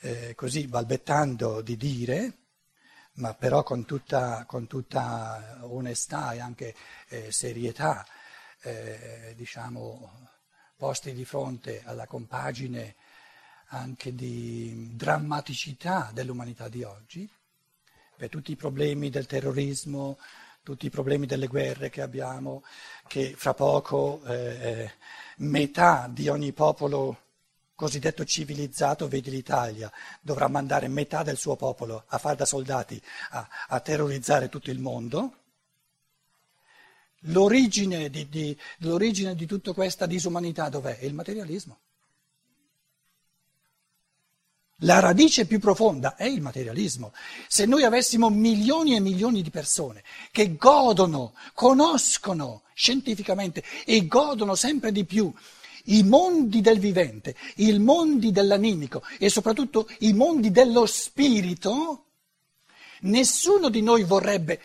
eh, 0.00 0.34
così 0.34 0.66
balbettando, 0.66 1.62
di 1.62 1.78
dire 1.78 2.45
ma 3.16 3.34
però 3.34 3.62
con 3.62 3.84
tutta, 3.84 4.44
con 4.46 4.66
tutta 4.66 5.58
onestà 5.62 6.32
e 6.32 6.40
anche 6.40 6.74
eh, 7.08 7.32
serietà, 7.32 8.06
eh, 8.62 9.34
diciamo, 9.36 10.28
posti 10.76 11.12
di 11.12 11.24
fronte 11.24 11.82
alla 11.84 12.06
compagine 12.06 12.96
anche 13.68 14.14
di 14.14 14.94
drammaticità 14.94 16.10
dell'umanità 16.12 16.68
di 16.68 16.82
oggi, 16.82 17.28
per 18.16 18.28
tutti 18.28 18.52
i 18.52 18.56
problemi 18.56 19.10
del 19.10 19.26
terrorismo, 19.26 20.18
tutti 20.62 20.86
i 20.86 20.90
problemi 20.90 21.26
delle 21.26 21.46
guerre 21.46 21.90
che 21.90 22.02
abbiamo, 22.02 22.62
che 23.06 23.34
fra 23.36 23.54
poco 23.54 24.22
eh, 24.24 24.92
metà 25.36 26.08
di 26.10 26.28
ogni 26.28 26.52
popolo 26.52 27.25
cosiddetto 27.76 28.24
civilizzato, 28.24 29.06
vedi 29.06 29.30
l'Italia, 29.30 29.92
dovrà 30.20 30.48
mandare 30.48 30.88
metà 30.88 31.22
del 31.22 31.36
suo 31.36 31.54
popolo 31.54 32.04
a 32.08 32.18
fare 32.18 32.34
da 32.34 32.46
soldati 32.46 33.00
a, 33.30 33.48
a 33.68 33.80
terrorizzare 33.80 34.48
tutto 34.48 34.70
il 34.70 34.80
mondo. 34.80 35.36
L'origine 37.20 38.08
di, 38.08 38.28
di, 38.28 38.58
l'origine 38.78 39.34
di 39.34 39.46
tutta 39.46 39.72
questa 39.72 40.06
disumanità 40.06 40.68
dov'è? 40.68 40.98
Il 41.02 41.14
materialismo. 41.14 41.78
La 44.80 45.00
radice 45.00 45.46
più 45.46 45.58
profonda 45.58 46.16
è 46.16 46.24
il 46.24 46.42
materialismo. 46.42 47.12
Se 47.48 47.64
noi 47.64 47.84
avessimo 47.84 48.28
milioni 48.28 48.94
e 48.94 49.00
milioni 49.00 49.42
di 49.42 49.50
persone 49.50 50.02
che 50.30 50.56
godono, 50.56 51.34
conoscono 51.54 52.62
scientificamente 52.74 53.64
e 53.86 54.06
godono 54.06 54.54
sempre 54.54 54.92
di 54.92 55.04
più 55.06 55.32
i 55.86 56.02
mondi 56.02 56.60
del 56.60 56.78
vivente, 56.78 57.36
i 57.56 57.78
mondi 57.78 58.32
dell'animico 58.32 59.02
e 59.18 59.28
soprattutto 59.28 59.88
i 60.00 60.12
mondi 60.12 60.50
dello 60.50 60.86
spirito, 60.86 62.04
nessuno 63.00 63.68
di 63.68 63.82
noi 63.82 64.04
vorrebbe, 64.04 64.60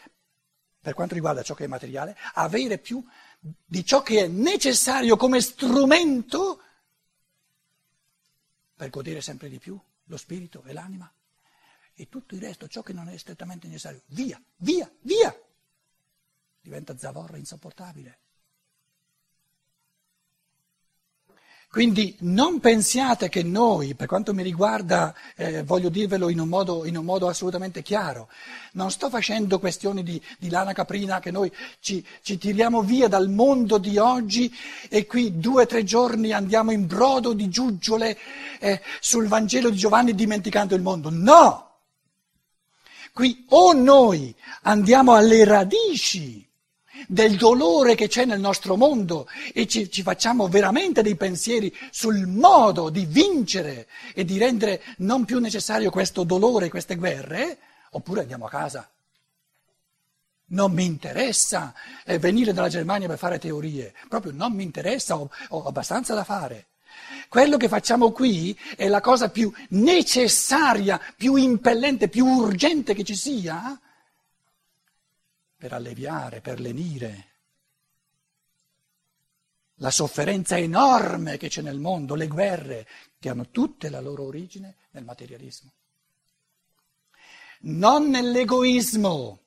per 0.79 0.93
quanto 0.93 1.13
riguarda 1.13 1.43
ciò 1.43 1.53
che 1.53 1.65
è 1.65 1.67
materiale, 1.67 2.17
avere 2.34 2.77
più 2.77 3.03
di 3.39 3.84
ciò 3.86 4.01
che 4.03 4.23
è 4.23 4.27
necessario 4.27 5.17
come 5.17 5.41
strumento 5.41 6.62
per 8.75 8.89
godere 8.89 9.21
sempre 9.21 9.49
di 9.49 9.60
più 9.60 9.79
lo 10.05 10.17
spirito 10.17 10.63
e 10.65 10.73
l'anima 10.73 11.12
e 11.93 12.10
tutto 12.10 12.34
il 12.34 12.41
resto, 12.41 12.67
ciò 12.67 12.81
che 12.81 12.93
non 12.93 13.10
è 13.10 13.17
strettamente 13.17 13.67
necessario, 13.67 14.01
via, 14.07 14.41
via, 14.57 14.91
via, 15.01 15.39
diventa 16.60 16.97
zavorra 16.97 17.38
insopportabile. 17.38 18.17
Quindi 21.71 22.17
non 22.19 22.60
pensiate 22.60 23.29
che 23.29 23.43
noi, 23.43 23.95
per 23.95 24.05
quanto 24.05 24.34
mi 24.34 24.43
riguarda, 24.43 25.15
eh, 25.38 25.63
voglio 25.63 25.88
dirvelo 25.88 26.27
in 26.27 26.41
un, 26.41 26.49
modo, 26.49 26.86
in 26.86 26.97
un, 26.97 27.05
modo, 27.05 27.29
assolutamente 27.29 27.81
chiaro, 27.81 28.27
non 28.73 28.91
sto 28.91 29.10
facendo 29.10 29.57
questioni 29.57 30.03
di, 30.03 30.21
di 30.38 30.49
lana 30.49 30.73
caprina 30.73 31.21
che 31.21 31.31
noi 31.31 31.49
ci, 31.79 32.05
ci, 32.23 32.38
tiriamo 32.38 32.81
via 32.81 33.07
dal 33.07 33.29
mondo 33.29 33.77
di 33.77 33.97
oggi 33.97 34.53
e 34.89 35.05
qui 35.05 35.39
due 35.39 35.63
o 35.63 35.65
tre 35.65 35.86
giorni 35.86 36.34
andiamo 36.34 36.71
in 36.71 36.88
brodo 36.88 37.31
di 37.31 37.47
giuggiole 37.47 38.17
eh, 38.60 38.81
sul 38.99 39.29
Vangelo 39.29 39.69
di 39.69 39.77
Giovanni 39.77 40.13
dimenticando 40.13 40.75
il 40.75 40.81
mondo. 40.81 41.10
No! 41.10 41.69
Qui 43.13 43.45
o 43.47 43.71
noi 43.71 44.36
andiamo 44.63 45.13
alle 45.13 45.45
radici 45.45 46.45
del 47.08 47.38
dolore 47.38 47.96
che 47.96 48.08
c'è 48.08 48.26
nel 48.26 48.40
nostro 48.40 48.76
mondo 48.76 49.28
e 49.54 49.68
ci, 49.68 49.90
ci, 49.90 50.02
facciamo 50.02 50.48
veramente 50.48 51.02
dei 51.02 51.16
pensieri 51.16 51.76
sul 51.92 52.28
modo 52.28 52.90
di 52.90 53.06
vincere 53.06 53.88
e 54.14 54.26
di 54.26 54.38
rendere 54.38 54.82
non 54.98 55.26
più 55.26 55.40
necessario 55.40 55.90
questo 55.90 56.24
dolore, 56.24 56.70
queste 56.70 56.96
guerre, 56.96 57.58
oppure 57.92 58.22
andiamo 58.22 58.46
a 58.46 58.50
casa. 58.50 58.90
Non 60.48 60.74
mi 60.74 60.84
interessa 60.84 61.74
eh, 62.06 62.20
venire 62.20 62.54
dalla 62.54 62.70
Germania 62.70 63.08
per 63.08 63.18
fare 63.18 63.40
teorie, 63.40 63.94
proprio 64.10 64.34
non 64.34 64.54
mi 64.54 64.64
interessa, 64.64 65.18
ho, 65.18 65.30
ho 65.50 65.64
abbastanza 65.64 66.14
da 66.14 66.24
fare. 66.24 66.68
Quello 67.30 67.56
che 67.56 67.70
facciamo 67.70 68.12
qui 68.12 68.58
è 68.76 68.90
la 68.90 69.00
cosa 69.00 69.30
più 69.30 69.52
necessaria, 69.70 71.00
più 71.16 71.36
impellente, 71.36 72.10
più 72.10 72.26
urgente 72.26 72.94
che 72.94 73.06
ci 73.06 73.16
sia 73.16 73.80
per 75.62 75.74
alleviare, 75.74 76.41
per 76.41 76.60
lenire 76.60 77.28
la 79.76 79.91
sofferenza 79.91 80.58
enorme 80.58 81.38
che 81.38 81.50
c'è 81.50 81.62
nel 81.62 81.78
mondo, 81.78 82.15
le 82.15 82.26
guerre, 82.28 82.88
che 83.19 83.30
hanno 83.30 83.50
tutte 83.52 83.89
la 83.89 84.02
loro 84.02 84.26
origine 84.26 84.78
nel 84.89 85.04
materialismo. 85.04 85.71
Non 87.62 88.10
nell'egoismo, 88.10 89.39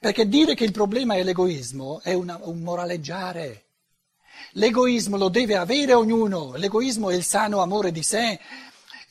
perché 0.00 0.26
dire 0.26 0.56
che 0.56 0.64
il 0.64 0.72
problema 0.72 1.14
è 1.14 1.22
l'egoismo 1.22 2.00
è 2.00 2.14
una, 2.14 2.40
un 2.42 2.60
moraleggiare. 2.60 3.66
L'egoismo 4.54 5.16
lo 5.16 5.28
deve 5.28 5.54
avere 5.54 5.94
ognuno, 5.94 6.56
l'egoismo 6.56 7.10
è 7.10 7.14
il 7.14 7.22
sano 7.22 7.62
amore 7.62 7.92
di 7.92 8.02
sé, 8.02 8.40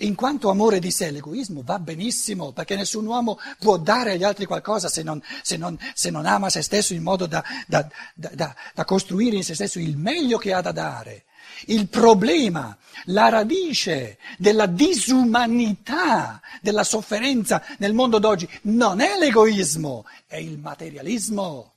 in 0.01 0.15
quanto 0.15 0.49
amore 0.49 0.79
di 0.79 0.91
sé, 0.91 1.11
l'egoismo 1.11 1.61
va 1.63 1.79
benissimo, 1.79 2.51
perché 2.51 2.75
nessun 2.75 3.05
uomo 3.05 3.39
può 3.59 3.77
dare 3.77 4.13
agli 4.13 4.23
altri 4.23 4.45
qualcosa 4.45 4.89
se 4.89 5.03
non, 5.03 5.21
se 5.41 5.57
non, 5.57 5.77
se 5.93 6.09
non 6.09 6.25
ama 6.25 6.49
se 6.49 6.61
stesso 6.61 6.93
in 6.93 7.03
modo 7.03 7.25
da, 7.25 7.43
da, 7.67 7.87
da, 8.13 8.55
da 8.73 8.85
costruire 8.85 9.35
in 9.35 9.43
se 9.43 9.53
stesso 9.53 9.79
il 9.79 9.97
meglio 9.97 10.37
che 10.37 10.53
ha 10.53 10.61
da 10.61 10.71
dare. 10.71 11.25
Il 11.65 11.87
problema, 11.87 12.75
la 13.05 13.29
radice 13.29 14.17
della 14.37 14.65
disumanità, 14.65 16.41
della 16.61 16.83
sofferenza 16.83 17.63
nel 17.77 17.93
mondo 17.93 18.19
d'oggi 18.19 18.49
non 18.63 18.99
è 18.99 19.17
l'egoismo, 19.17 20.05
è 20.25 20.37
il 20.37 20.57
materialismo. 20.57 21.73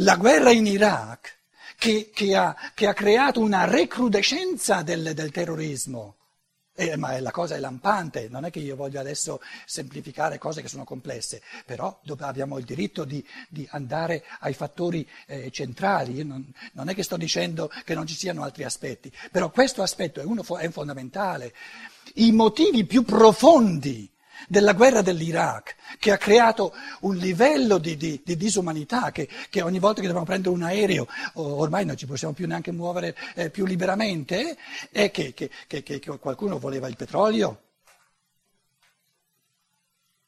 La 0.00 0.14
guerra 0.14 0.52
in 0.52 0.66
Iraq 0.66 1.37
che, 1.78 2.10
che, 2.12 2.34
ha, 2.34 2.56
che 2.74 2.88
ha, 2.88 2.92
creato 2.92 3.40
una 3.40 3.64
recrudescenza 3.64 4.82
del, 4.82 5.14
del 5.14 5.30
terrorismo. 5.30 6.16
Eh, 6.74 6.96
ma 6.96 7.18
la 7.18 7.32
cosa 7.32 7.56
è 7.56 7.58
lampante, 7.58 8.28
non 8.28 8.44
è 8.44 8.50
che 8.50 8.60
io 8.60 8.76
voglio 8.76 9.00
adesso 9.00 9.40
semplificare 9.64 10.38
cose 10.38 10.62
che 10.62 10.68
sono 10.68 10.84
complesse, 10.84 11.42
però 11.64 12.00
abbiamo 12.20 12.56
il 12.58 12.64
diritto 12.64 13.04
di, 13.04 13.24
di 13.48 13.66
andare 13.72 14.24
ai 14.40 14.54
fattori 14.54 15.08
eh, 15.26 15.50
centrali. 15.50 16.24
Non, 16.24 16.52
non, 16.74 16.88
è 16.88 16.94
che 16.94 17.02
sto 17.02 17.16
dicendo 17.16 17.68
che 17.84 17.94
non 17.94 18.06
ci 18.06 18.14
siano 18.14 18.44
altri 18.44 18.62
aspetti, 18.62 19.12
però 19.32 19.50
questo 19.50 19.82
aspetto 19.82 20.20
è, 20.20 20.24
uno, 20.24 20.44
è 20.56 20.68
fondamentale. 20.70 21.52
I 22.14 22.30
motivi 22.30 22.84
più 22.84 23.02
profondi 23.02 24.08
della 24.46 24.72
guerra 24.72 25.02
dell'Iraq, 25.02 25.74
che 25.98 26.12
ha 26.12 26.16
creato 26.16 26.72
un 27.00 27.16
livello 27.16 27.78
di, 27.78 27.96
di, 27.96 28.20
di 28.24 28.36
disumanità, 28.36 29.10
che, 29.10 29.28
che, 29.50 29.62
ogni 29.62 29.78
volta 29.78 30.00
che 30.00 30.06
dobbiamo 30.06 30.26
prendere 30.26 30.54
un 30.54 30.62
aereo, 30.62 31.06
ormai 31.34 31.84
non 31.84 31.96
ci 31.96 32.06
possiamo 32.06 32.34
più 32.34 32.46
neanche 32.46 32.70
muovere 32.70 33.16
eh, 33.34 33.50
più 33.50 33.64
liberamente, 33.64 34.56
è 34.90 35.10
che, 35.10 35.34
che, 35.34 35.50
che 35.66 36.00
qualcuno 36.20 36.58
voleva 36.58 36.88
il 36.88 36.96
petrolio. 36.96 37.62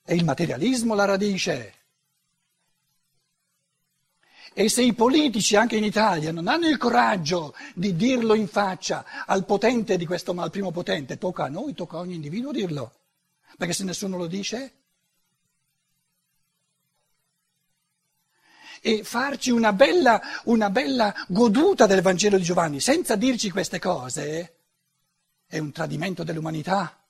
È 0.03 0.13
il 0.13 0.25
materialismo 0.25 0.95
la 0.95 1.05
radice. 1.05 1.75
E 4.53 4.69
se 4.69 4.83
i 4.83 4.93
politici 4.95 5.55
anche 5.55 5.77
in 5.77 5.85
Italia 5.85 6.33
non 6.33 6.49
hanno 6.49 6.67
il 6.67 6.77
coraggio 6.77 7.55
di 7.73 7.95
dirlo 7.95 8.35
in 8.35 8.49
faccia 8.49 9.25
al 9.25 9.45
potente 9.45 9.97
di 9.97 10.05
questo, 10.05 10.33
al 10.33 10.51
primo 10.51 10.73
potente, 10.73 11.19
tocca 11.19 11.45
a 11.45 11.49
noi, 11.49 11.73
tocca 11.75 11.99
a 11.99 12.01
ogni 12.01 12.17
individuo 12.17 12.51
dirlo. 12.51 13.00
Perché 13.61 13.75
se 13.75 13.85
nessuno 13.85 14.17
lo 14.17 14.27
dice? 14.27 14.73
E 18.81 19.05
farci 19.05 19.51
una 19.51 19.75
bella, 19.75 20.19
una 20.45 20.71
bella 20.71 21.15
goduta 21.29 21.85
del 21.85 22.01
Vangelo 22.01 22.39
di 22.39 22.43
Giovanni 22.43 22.81
senza 22.81 23.17
dirci 23.17 23.51
queste 23.51 23.79
cose 23.79 24.55
è 25.47 25.59
un 25.59 25.73
tradimento 25.73 26.25
dell'umanità. 26.25 27.05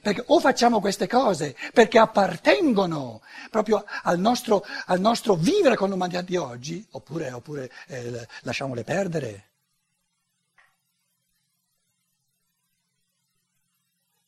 Perché 0.00 0.24
o 0.28 0.40
facciamo 0.40 0.80
queste 0.80 1.06
cose 1.06 1.54
perché 1.74 1.98
appartengono 1.98 3.20
proprio 3.50 3.84
al 4.04 4.18
nostro, 4.18 4.64
al 4.86 5.00
nostro 5.00 5.34
vivere 5.34 5.76
con 5.76 5.90
l'umanità 5.90 6.22
di 6.22 6.38
oggi, 6.38 6.82
oppure, 6.92 7.30
oppure 7.30 7.70
eh, 7.88 8.26
lasciamole 8.40 8.84
perdere. 8.84 9.51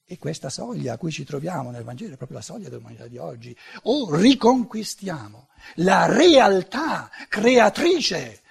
E 0.06 0.18
questa 0.18 0.50
soglia 0.50 0.94
a 0.94 0.98
cui 0.98 1.10
ci 1.10 1.24
troviamo 1.24 1.70
nel 1.70 1.82
Vangelo 1.82 2.12
è 2.12 2.16
proprio 2.16 2.38
la 2.38 2.44
soglia 2.44 2.68
dell'umanità 2.68 3.06
di 3.06 3.16
oggi. 3.16 3.56
O 3.84 4.14
riconquistiamo 4.14 5.48
la 5.76 6.06
realtà 6.06 7.10
creatrice 7.28 8.42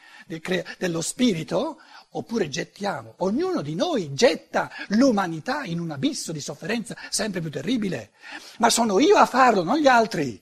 dello 0.79 1.01
spirito, 1.01 1.77
oppure 2.15 2.49
gettiamo, 2.49 3.15
ognuno 3.17 3.61
di 3.61 3.75
noi 3.75 4.13
getta 4.13 4.71
l'umanità 4.89 5.63
in 5.63 5.79
un 5.79 5.91
abisso 5.91 6.31
di 6.31 6.39
sofferenza 6.39 6.97
sempre 7.09 7.39
più 7.39 7.51
terribile. 7.51 8.13
Ma 8.57 8.71
sono 8.71 8.99
io 8.99 9.17
a 9.17 9.27
farlo, 9.27 9.63
non 9.63 9.77
gli 9.77 9.87
altri, 9.87 10.41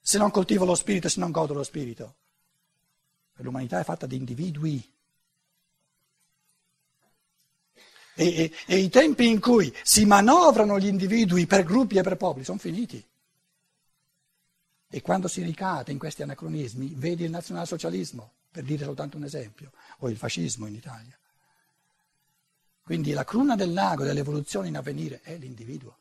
se 0.00 0.18
non 0.18 0.30
coltivo 0.30 0.64
lo 0.64 0.76
spirito, 0.76 1.08
se 1.08 1.18
non 1.18 1.32
godo 1.32 1.54
lo 1.54 1.64
spirito. 1.64 2.14
L'umanità 3.38 3.80
è 3.80 3.84
fatta 3.84 4.06
di 4.06 4.16
individui 4.16 4.92
e, 8.14 8.26
e, 8.26 8.52
e 8.66 8.76
i 8.78 8.88
tempi 8.88 9.26
in 9.28 9.40
cui 9.40 9.74
si 9.82 10.04
manovrano 10.04 10.78
gli 10.78 10.86
individui 10.86 11.46
per 11.46 11.64
gruppi 11.64 11.98
e 11.98 12.02
per 12.02 12.16
popoli 12.16 12.44
sono 12.44 12.58
finiti. 12.58 13.04
E 14.92 15.02
quando 15.02 15.28
si 15.28 15.42
ricade 15.42 15.92
in 15.92 15.98
questi 15.98 16.22
anacronismi, 16.22 16.94
vedi 16.96 17.24
il 17.24 17.30
nazionalsocialismo, 17.30 18.32
per 18.50 18.64
dire 18.64 18.84
soltanto 18.84 19.16
un 19.16 19.24
esempio, 19.24 19.70
o 19.98 20.08
il 20.08 20.16
fascismo 20.16 20.66
in 20.66 20.74
Italia. 20.74 21.16
Quindi 22.82 23.12
la 23.12 23.24
cruna 23.24 23.54
del 23.54 23.72
lago 23.72 24.02
dell'evoluzione 24.02 24.66
in 24.66 24.76
avvenire 24.76 25.20
è 25.22 25.36
l'individuo. 25.36 25.96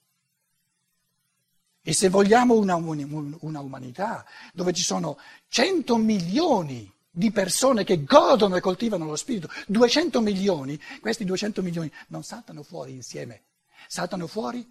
E 1.84 1.93
se 1.93 2.10
vogliamo 2.10 2.56
una, 2.56 2.76
una, 2.76 3.60
umanità 3.60 4.26
dove 4.54 4.74
ci 4.74 4.84
sono 4.84 5.17
100 5.48 5.98
milioni 5.98 6.91
di 7.10 7.32
persone 7.32 7.84
che 7.84 8.04
godono 8.04 8.56
e 8.56 8.62
coltivano 8.62 9.06
lo 9.06 9.15
spirito. 9.15 9.50
200 9.67 10.22
milioni, 10.22 10.80
questi 11.00 11.26
200 11.26 11.62
milioni 11.62 11.91
non 12.08 12.24
saltano 12.24 12.63
fuori 12.63 12.93
insieme, 12.93 13.43
saltano 13.88 14.28
fuori 14.28 14.67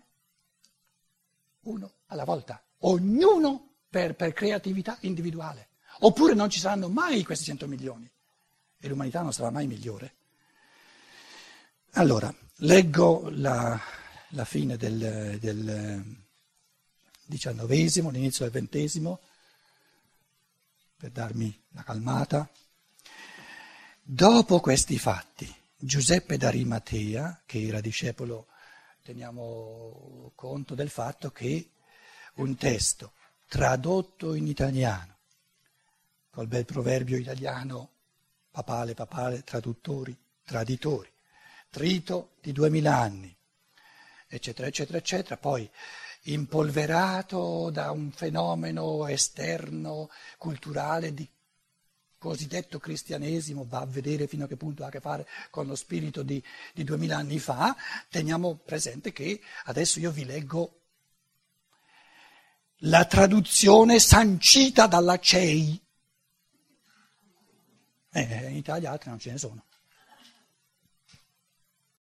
uno 1.63 1.93
alla 2.07 2.25
volta, 2.25 2.63
ognuno 2.81 3.75
per, 3.89 4.15
per 4.15 4.33
creatività 4.33 4.97
individuale. 5.01 5.69
Oppure 6.01 6.35
non 6.35 6.49
ci 6.49 6.61
saranno 6.61 6.89
mai 6.89 7.25
questi 7.25 7.47
100 7.47 7.67
milioni 7.67 8.09
e 8.79 8.89
l'umanità 8.89 9.23
non 9.23 9.33
sarà 9.33 9.51
mai 9.51 9.67
migliore. 9.67 10.15
Allora, 11.93 12.33
leggo 12.59 13.29
la, 13.31 13.79
la 14.31 14.45
fine 14.45 14.77
del, 14.77 15.39
XIX, 17.29 18.11
l'inizio 18.11 18.49
del 18.49 18.69
XX, 18.69 19.19
per 20.99 21.11
darmi 21.11 21.57
la 21.71 21.85
calmata. 21.85 22.51
Dopo 24.03 24.59
questi 24.59 24.99
fatti, 24.99 25.55
Giuseppe 25.77 26.37
d'Arimatea, 26.37 27.43
che 27.47 27.65
era 27.65 27.81
discepolo, 27.81 28.49
teniamo 29.03 30.33
conto 30.35 30.75
del 30.75 30.91
fatto 30.91 31.31
che 31.31 31.71
un 32.35 32.57
testo 32.57 33.13
tradotto 33.47 34.35
in 34.35 34.49
italiano, 34.49 35.17
col 36.31 36.49
bel 36.49 36.65
proverbio 36.65 37.17
italiano, 37.17 37.91
papale, 38.51 38.95
papale, 38.95 39.45
traduttori, 39.45 40.17
traditori, 40.45 41.11
trito 41.71 42.33
di 42.41 42.51
duemila 42.51 42.97
anni, 42.97 43.35
eccetera, 44.27 44.67
eccetera, 44.67 44.99
eccetera, 44.99 45.37
poi 45.37 45.71
impolverato 46.33 47.71
da 47.71 47.91
un 47.91 48.11
fenomeno 48.11 49.07
esterno, 49.07 50.11
culturale, 50.37 51.15
di 51.15 51.29
cosiddetto 52.19 52.79
cristianesimo, 52.79 53.65
va 53.69 53.81
a 53.81 53.87
vedere 53.87 54.27
fino 54.27 54.45
a 54.45 54.49
che 54.49 54.57
punto 54.57 54.83
ha 54.85 54.89
a 54.89 54.91
che 54.91 55.01
fare 55.01 55.27
con 55.51 55.67
lo 55.67 55.77
spirito 55.77 56.23
di, 56.23 56.43
di 56.75 56.85
duemila 56.85 57.17
anni 57.17 57.39
fa, 57.39 57.77
teniamo 58.09 58.57
presente 58.57 59.13
che 59.13 59.41
adesso 59.65 60.01
io 60.01 60.11
vi 60.11 60.25
leggo 60.25 60.73
la 62.83 63.05
traduzione 63.05 63.99
sancita 63.99 64.87
dalla 64.87 65.19
CEI. 65.19 65.83
Eh, 68.11 68.49
in 68.51 68.57
Italia 68.57 68.91
altri 68.91 69.11
non 69.11 69.19
ce 69.19 69.31
ne 69.31 69.39
sono. 69.39 69.68